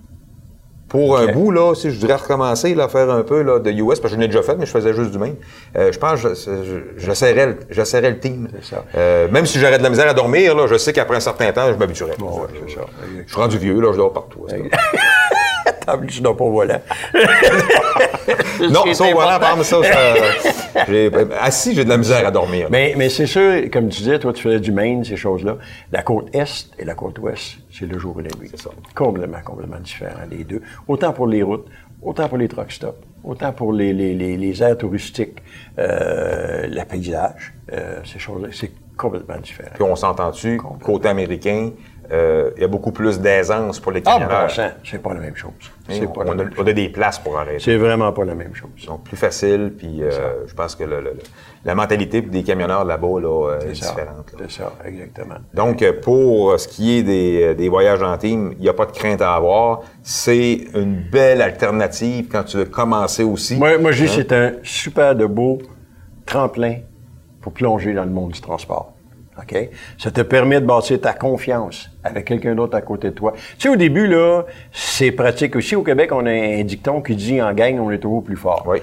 Pour 0.91 1.17
un 1.17 1.29
bout, 1.29 1.53
là, 1.53 1.73
si 1.77 1.89
je 1.93 2.01
voudrais 2.01 2.17
recommencer, 2.17 2.75
là, 2.75 2.89
faire 2.89 3.09
un 3.11 3.23
peu 3.23 3.43
là, 3.43 3.61
de 3.61 3.71
US, 3.71 4.01
parce 4.01 4.01
que 4.01 4.09
je 4.09 4.17
l'ai 4.17 4.27
déjà 4.27 4.43
fait, 4.43 4.57
mais 4.57 4.67
je 4.67 4.73
faisais 4.73 4.93
juste 4.93 5.13
du 5.13 5.19
même, 5.19 5.37
euh, 5.77 5.93
je 5.93 5.99
pense 5.99 6.21
que 6.21 6.35
j'essaierais 6.97 8.11
le 8.11 8.19
team. 8.19 8.49
Ça. 8.61 8.85
Euh, 8.97 9.29
même 9.31 9.47
si 9.47 9.61
j'aurais 9.61 9.79
de 9.79 9.85
la 9.85 9.91
misère 9.91 10.09
à 10.09 10.15
dormir, 10.15 10.57
là, 10.57 10.67
je 10.67 10.77
sais 10.77 10.93
qu'après 10.93 11.17
un 11.17 11.21
certain 11.21 11.53
temps, 11.53 11.73
je 11.73 11.79
m'habituerais. 11.79 12.17
Bon, 12.19 12.41
ouais. 12.41 12.49
Je 12.67 13.33
suis 13.33 13.41
rendu 13.41 13.57
vieux, 13.57 13.81
là, 13.81 13.93
je 13.93 13.99
dors 13.99 14.13
partout. 14.13 14.47
tu 16.09 16.21
dors 16.21 16.37
pas 16.37 16.45
au 16.45 16.53
volant. 16.53 16.81
non, 18.61 18.93
ça 18.93 19.05
au 19.05 19.15
volant, 19.15 19.39
par 19.39 19.65
ça, 19.65 19.83
ça 19.83 19.99
assis, 21.41 21.75
j'ai 21.75 21.85
de 21.85 21.89
la 21.89 21.97
misère 21.97 22.27
à 22.27 22.31
dormir. 22.31 22.69
Mais, 22.71 22.95
mais 22.97 23.09
c'est 23.09 23.27
sûr, 23.27 23.71
comme 23.73 23.89
tu 23.89 23.99
disais, 24.03 24.19
toi, 24.19 24.33
tu 24.33 24.43
faisais 24.43 24.61
du 24.61 24.73
Maine, 24.73 25.05
ces 25.05 25.17
choses-là. 25.17 25.57
La 25.93 26.03
côte 26.03 26.35
Est 26.35 26.71
et 26.79 26.85
la 26.85 26.95
côte 26.95 27.19
Ouest, 27.19 27.59
c'est 27.73 27.87
le 27.87 27.99
jour 27.99 28.21
et 28.21 28.25
la 28.25 28.31
nuit. 28.39 28.49
C'est 28.51 28.61
ça. 28.63 28.71
Complètement, 28.95 29.41
complètement 29.45 29.81
différent, 29.81 30.21
les 30.31 30.45
deux. 30.45 30.63
Autant 30.89 31.13
pour 31.13 31.27
les 31.27 31.43
routes, 31.43 31.67
autant 32.03 32.29
pour 32.29 32.39
les 32.39 32.49
truck 32.49 32.73
stops, 32.73 32.99
autant 33.25 33.53
pour 33.53 33.73
les, 33.73 33.93
les, 33.93 34.15
les, 34.15 34.37
les 34.37 34.63
aires 34.63 34.79
touristiques, 34.79 35.43
euh, 35.79 36.67
le 36.67 36.85
paysage, 36.85 37.55
euh, 37.73 38.01
ces 38.05 38.19
choses-là, 38.19 38.49
c'est 38.53 38.73
complètement 38.97 39.39
différent. 39.39 39.71
Puis 39.75 39.83
on 39.83 39.97
s'entend-tu, 39.97 40.61
côté 40.83 41.09
américain, 41.09 41.71
euh, 42.13 42.51
il 42.57 42.63
y 42.63 42.65
a 42.65 42.69
beaucoup 42.69 42.91
plus 42.91 43.21
d'aisance 43.21 43.79
pour 43.79 43.93
les 43.93 44.03
camionneurs. 44.03 44.51
Ah, 44.59 44.71
c'est 44.85 45.01
pas 45.01 45.15
la 45.15 45.21
même 45.21 45.37
chose. 45.37 45.53
C'est 45.89 46.13
pas 46.13 46.23
on, 46.27 46.39
a, 46.39 46.45
on, 46.59 46.67
a, 46.67 46.73
des 46.73 46.89
places 46.89 47.21
pour 47.21 47.39
arrêter. 47.39 47.61
C'est 47.61 47.77
vraiment 47.77 48.13
pas 48.13 48.25
la 48.25 48.35
même 48.35 48.55
chose. 48.55 48.71
Donc, 48.87 49.05
plus 49.05 49.17
facile, 49.17 49.73
puis 49.79 50.03
euh, 50.03 50.47
je 50.47 50.55
pense 50.55 50.75
que 50.75 50.83
le, 50.83 51.01
le, 51.01 51.13
la 51.65 51.77
mentalité 51.77 52.21
des 52.21 52.43
camionneurs 52.43 52.85
là-bas 52.85 53.21
là, 53.21 53.59
est, 53.61 53.73
différente. 53.73 54.35
C'est 54.41 54.51
ça, 54.51 54.73
exactement. 54.85 55.37
Donc, 55.55 55.89
pour 56.01 56.59
ce 56.59 56.67
qui 56.67 56.99
est 56.99 57.03
des, 57.05 57.55
des 57.55 57.69
voyages 57.69 58.03
en 58.03 58.19
team, 58.19 58.55
il 58.57 58.63
n'y 58.63 58.69
a 58.69 58.75
pas 58.75 58.87
de 58.87 58.93
crainte 58.93 59.23
à 59.23 59.35
avoir. 59.35 59.83
C'est 60.03 60.65
une 60.75 61.01
belle 61.13 61.43
alternative 61.43 62.27
quand 62.31 62.43
tu 62.43 62.57
veux 62.57 62.65
commencer 62.65 63.23
aussi. 63.23 63.57
Moi, 63.57 63.79
moi 63.79 63.93
je 63.93 64.05
dis 64.05 64.11
hein? 64.11 64.15
c'est 64.17 64.33
un 64.33 64.53
super 64.65 65.15
de 65.15 65.27
beau 65.27 65.59
tremplin 66.27 66.79
pour 67.41 67.53
plonger 67.53 67.93
dans 67.93 68.05
le 68.05 68.11
monde 68.11 68.33
du 68.33 68.41
transport. 68.41 68.93
OK? 69.39 69.71
Ça 69.99 70.11
te 70.11 70.21
permet 70.21 70.61
de 70.61 70.67
bâtir 70.67 71.01
ta 71.01 71.13
confiance 71.13 71.91
avec 72.05 72.27
quelqu'un 72.27 72.55
d'autre 72.55 72.77
à 72.77 72.83
côté 72.83 73.11
de 73.11 73.15
toi. 73.15 73.33
Tu 73.33 73.41
sais, 73.59 73.69
au 73.69 73.77
début, 73.77 74.07
là, 74.07 74.45
c'est 74.73 75.13
pratique 75.13 75.57
aussi. 75.57 75.77
Au 75.77 75.83
Québec, 75.83 76.11
on 76.13 76.27
a 76.27 76.31
un 76.31 76.65
dicton 76.65 77.01
qui 77.01 77.17
dit 77.17 77.41
en 77.41 77.53
gang, 77.53 77.79
on 77.81 77.91
est 77.91 77.99
toujours 77.99 78.23
plus 78.23 78.37
fort. 78.37 78.65
Oui. 78.67 78.79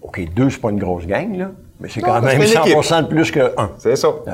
OK, 0.00 0.20
deux, 0.34 0.50
c'est 0.50 0.60
pas 0.60 0.70
une 0.70 0.78
grosse 0.78 1.06
gang, 1.06 1.36
là. 1.36 1.50
Mais 1.80 1.88
c'est 1.88 2.00
quand 2.00 2.22
même 2.22 2.40
100 2.42 3.02
de 3.02 3.06
plus 3.08 3.32
que 3.32 3.52
un. 3.58 3.72
C'est 3.78 3.96
ça. 3.96 4.08
OK? 4.08 4.24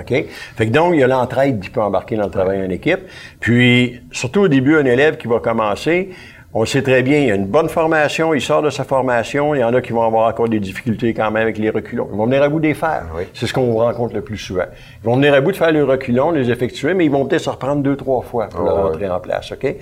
Fait 0.56 0.66
que 0.66 0.70
donc, 0.70 0.92
il 0.92 1.00
y 1.00 1.02
a 1.02 1.06
l'entraide 1.06 1.60
qui 1.60 1.70
peut 1.70 1.80
embarquer 1.80 2.16
dans 2.16 2.26
le 2.26 2.30
travail 2.30 2.60
en 2.64 2.68
équipe. 2.68 3.00
Puis, 3.40 4.02
surtout 4.12 4.40
au 4.40 4.48
début, 4.48 4.76
un 4.76 4.84
élève 4.84 5.16
qui 5.16 5.28
va 5.28 5.40
commencer, 5.40 6.10
on 6.54 6.64
sait 6.64 6.82
très 6.82 7.02
bien, 7.02 7.18
il 7.18 7.26
y 7.26 7.30
a 7.30 7.34
une 7.34 7.46
bonne 7.46 7.68
formation, 7.68 8.32
il 8.32 8.40
sort 8.40 8.62
de 8.62 8.70
sa 8.70 8.84
formation, 8.84 9.54
il 9.54 9.60
y 9.60 9.64
en 9.64 9.74
a 9.74 9.82
qui 9.82 9.92
vont 9.92 10.02
avoir 10.02 10.28
encore 10.28 10.48
des 10.48 10.60
difficultés 10.60 11.12
quand 11.12 11.30
même 11.30 11.42
avec 11.42 11.58
les 11.58 11.68
reculons. 11.68 12.08
Ils 12.10 12.16
vont 12.16 12.24
venir 12.24 12.42
à 12.42 12.48
bout 12.48 12.58
des 12.58 12.72
faire. 12.72 13.04
C'est 13.34 13.46
ce 13.46 13.52
qu'on 13.52 13.74
rencontre 13.74 14.14
le 14.14 14.22
plus 14.22 14.38
souvent. 14.38 14.64
Ils 15.02 15.06
vont 15.06 15.16
venir 15.16 15.34
à 15.34 15.42
bout 15.42 15.52
de 15.52 15.56
faire 15.56 15.72
les 15.72 15.82
reculons, 15.82 16.30
les 16.30 16.50
effectuer, 16.50 16.94
mais 16.94 17.04
ils 17.04 17.10
vont 17.10 17.26
peut-être 17.26 17.42
se 17.42 17.50
reprendre 17.50 17.82
deux, 17.82 17.96
trois 17.96 18.22
fois 18.22 18.48
pour 18.48 18.64
oh, 18.64 18.88
rentrer 18.88 19.10
en 19.10 19.20
place, 19.20 19.52
OK? 19.52 19.76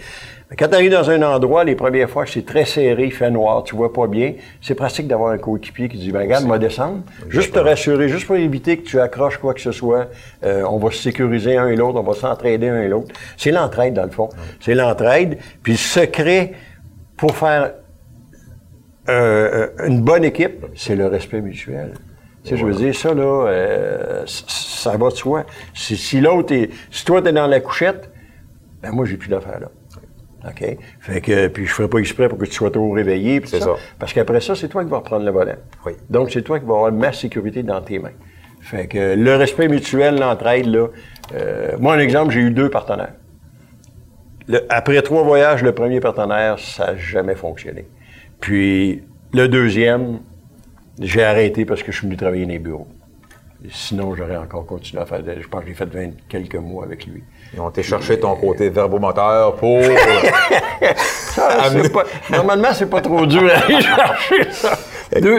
Quand 0.57 0.69
tu 0.69 0.75
arrives 0.75 0.93
dans 0.93 1.11
un 1.11 1.23
endroit, 1.23 1.65
les 1.65 1.75
premières 1.75 2.09
fois, 2.09 2.25
c'est 2.25 2.47
très 2.47 2.65
serré, 2.65 3.07
il 3.07 3.13
fait 3.13 3.31
noir, 3.31 3.65
tu 3.65 3.75
vois 3.75 3.93
pas 3.93 4.07
bien, 4.07 4.35
c'est 4.63 4.77
pratique 4.77 5.09
d'avoir 5.09 5.33
un 5.33 5.39
coéquipier 5.39 5.89
qui 5.89 5.99
dit, 5.99 6.13
ben 6.13 6.21
regarde, 6.21 6.45
moi 6.45 6.61
descendre, 6.61 7.03
juste 7.29 7.53
pour 7.53 7.63
te 7.63 7.69
rassurer, 7.69 8.09
juste 8.09 8.29
pour 8.29 8.37
éviter 8.37 8.77
que 8.77 8.87
tu 8.87 9.01
accroches 9.01 9.39
quoi 9.39 9.55
que 9.55 9.61
ce 9.61 9.73
soit, 9.73 10.09
euh, 10.45 10.63
on 10.71 10.79
va 10.79 10.93
se 10.93 10.99
sécuriser 10.99 11.57
un 11.57 11.67
et 11.67 11.75
l'autre, 11.75 11.99
on 11.99 12.05
va 12.05 12.15
s'entraider 12.15 12.69
un 12.69 12.81
et 12.81 12.87
l'autre. 12.87 13.13
C'est 13.37 13.51
l'entraide, 13.51 13.95
dans 13.95 14.05
le 14.05 14.11
fond. 14.11 14.29
C'est 14.61 14.77
l'entraide, 14.77 15.39
puis 15.65 15.73
le 15.73 15.79
secret 15.79 16.53
pour 17.17 17.37
faire 17.37 17.73
euh, 19.09 19.67
une 19.85 20.03
bonne 20.03 20.23
équipe, 20.23 20.65
c'est 20.77 20.95
le 20.95 21.09
respect 21.09 21.41
mutuel. 21.41 21.95
Tu 22.45 22.51
sais, 22.51 22.57
je 22.57 22.65
veux 22.65 22.75
dire, 22.75 22.95
ça, 22.95 23.13
là, 23.15 23.49
euh, 23.49 24.23
ça 24.27 24.97
va 24.97 25.09
de 25.09 25.17
soi. 25.17 25.45
Si, 25.75 25.97
si 25.97 26.21
l'autre 26.21 26.55
est, 26.55 26.71
si 26.93 27.05
toi, 27.05 27.21
t'es 27.21 27.33
dans 27.33 27.49
la 27.49 27.59
couchette, 27.59 28.11
ben 28.81 28.93
moi, 28.93 29.07
j'ai 29.07 29.17
plus 29.17 29.29
d'affaires 29.29 29.59
là. 29.59 29.71
OK? 30.49 30.77
Fait 31.01 31.21
que, 31.21 31.49
puis 31.49 31.67
je 31.67 31.73
ferai 31.73 31.89
pas 31.89 31.99
exprès 31.99 32.29
pour 32.29 32.39
que 32.39 32.45
tu 32.45 32.53
sois 32.53 32.71
trop 32.71 32.91
réveillé. 32.91 33.43
C'est 33.45 33.61
ça. 33.61 33.75
Parce 33.99 34.13
qu'après 34.13 34.41
ça, 34.41 34.55
c'est 34.55 34.69
toi 34.69 34.85
qui 34.85 34.91
vas 34.91 34.99
reprendre 34.99 35.25
le 35.25 35.31
volant. 35.31 35.57
Oui. 35.85 35.93
Donc, 36.09 36.31
c'est 36.31 36.43
toi 36.43 36.59
qui 36.61 36.67
vas 36.67 36.75
avoir 36.75 36.93
ma 36.93 37.13
sécurité 37.13 37.63
dans 37.63 37.81
tes 37.81 37.99
mains. 37.99 38.13
Fait 38.61 38.87
que 38.87 39.15
le 39.15 39.37
respect 39.37 39.69
mutuel, 39.69 40.19
l'entraide, 40.19 40.67
là. 40.67 40.89
Euh, 41.35 41.77
moi, 41.79 41.95
un 41.95 41.99
exemple, 41.99 42.33
j'ai 42.33 42.41
eu 42.41 42.51
deux 42.51 42.71
partenaires. 42.71 43.15
après 44.69 45.01
trois 45.03 45.23
voyages, 45.23 45.63
le 45.63 45.73
premier 45.73 46.01
partenaire, 46.01 46.59
ça 46.59 46.93
n'a 46.93 46.97
jamais 46.97 47.35
fonctionné. 47.35 47.87
Puis, 48.41 49.03
le 49.33 49.49
deuxième, 49.49 50.21
j'ai 51.01 51.23
arrêté 51.23 51.65
parce 51.65 51.83
que 51.83 51.93
je 51.93 51.99
suis 51.99 52.07
venu 52.07 52.17
travailler 52.17 52.45
dans 52.45 52.53
les 52.53 52.59
bureaux. 52.59 52.89
Sinon, 53.73 54.15
j'aurais 54.15 54.37
encore 54.37 54.67
continué 54.67 55.03
à 55.03 55.07
faire. 55.07 55.21
Je 55.25 55.49
pense 55.49 55.63
que 55.63 55.69
j'ai 55.69 55.75
fait 55.75 55.87
20 55.87 56.11
quelques 56.29 56.57
mois 56.57 56.85
avec 56.85 57.07
lui. 57.07 57.23
Ils 57.55 57.61
ont 57.61 57.71
été 57.71 57.83
chercher 57.83 58.19
ton 58.19 58.35
côté 58.37 58.69
verbomoteur 58.69 59.57
pour. 59.57 59.81
ça, 61.05 61.49
pas, 61.93 62.05
normalement, 62.31 62.69
c'est 62.73 62.91
pas 62.91 63.01
trop 63.01 63.25
dur 63.27 63.51
à 63.53 63.65
aller 63.65 63.81
chercher 63.81 64.51
ça. 64.51 64.77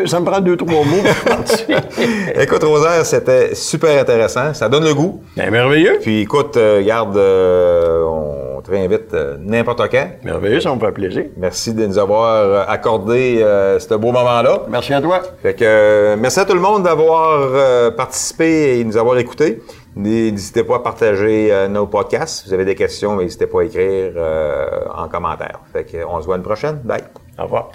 ça 0.06 0.20
me 0.20 0.26
prend 0.26 0.40
deux, 0.40 0.58
trois 0.58 0.84
mots 0.84 1.04
pour 1.04 2.42
Écoute, 2.42 2.64
Rosaire, 2.64 3.06
c'était 3.06 3.54
super 3.56 4.02
intéressant. 4.02 4.54
Ça 4.54 4.70
donne 4.70 4.86
le 4.86 4.94
goût. 4.94 5.22
Ben, 5.36 5.52
merveilleux. 5.52 6.00
Puis 6.02 6.22
écoute, 6.22 6.58
euh, 6.58 6.84
garde, 6.84 7.18
euh, 7.18 8.04
on 8.04 8.47
te 8.62 8.72
réinvite 8.72 9.14
euh, 9.14 9.38
n'importe 9.40 9.90
quand. 9.90 10.08
Merveilleux, 10.24 10.60
ça 10.60 10.74
me 10.74 10.80
fait 10.80 10.92
plaisir. 10.92 11.26
Merci 11.38 11.74
de 11.74 11.86
nous 11.86 11.98
avoir 11.98 12.70
accordé 12.70 13.40
ce 13.80 13.94
beau 13.96 14.12
moment-là. 14.12 14.64
Merci 14.70 14.94
à 14.94 15.02
toi. 15.02 15.22
Fait 15.42 15.54
que, 15.54 16.16
merci 16.16 16.40
à 16.40 16.46
tout 16.46 16.54
le 16.54 16.60
monde 16.60 16.84
d'avoir 16.84 17.94
participé 17.96 18.80
et 18.80 18.84
nous 18.84 18.98
avoir 18.98 19.18
écoutés. 19.18 19.62
N'hésitez 19.98 20.64
pas 20.64 20.76
à 20.76 20.80
partager 20.80 21.52
euh, 21.52 21.68
nos 21.68 21.88
podcasts. 21.88 22.44
Si 22.44 22.48
vous 22.48 22.54
avez 22.54 22.66
des 22.66 22.76
questions, 22.76 23.16
n'hésitez 23.16 23.48
pas 23.48 23.62
à 23.62 23.64
écrire 23.64 24.14
euh, 24.16 24.86
en 24.96 25.08
commentaire. 25.08 25.60
Fait 25.74 26.06
on 26.08 26.22
se 26.22 26.26
voit 26.28 26.38
une 26.38 26.44
prochaine. 26.44 26.80
Bye. 26.84 27.04
Au 27.40 27.44
revoir. 27.44 27.72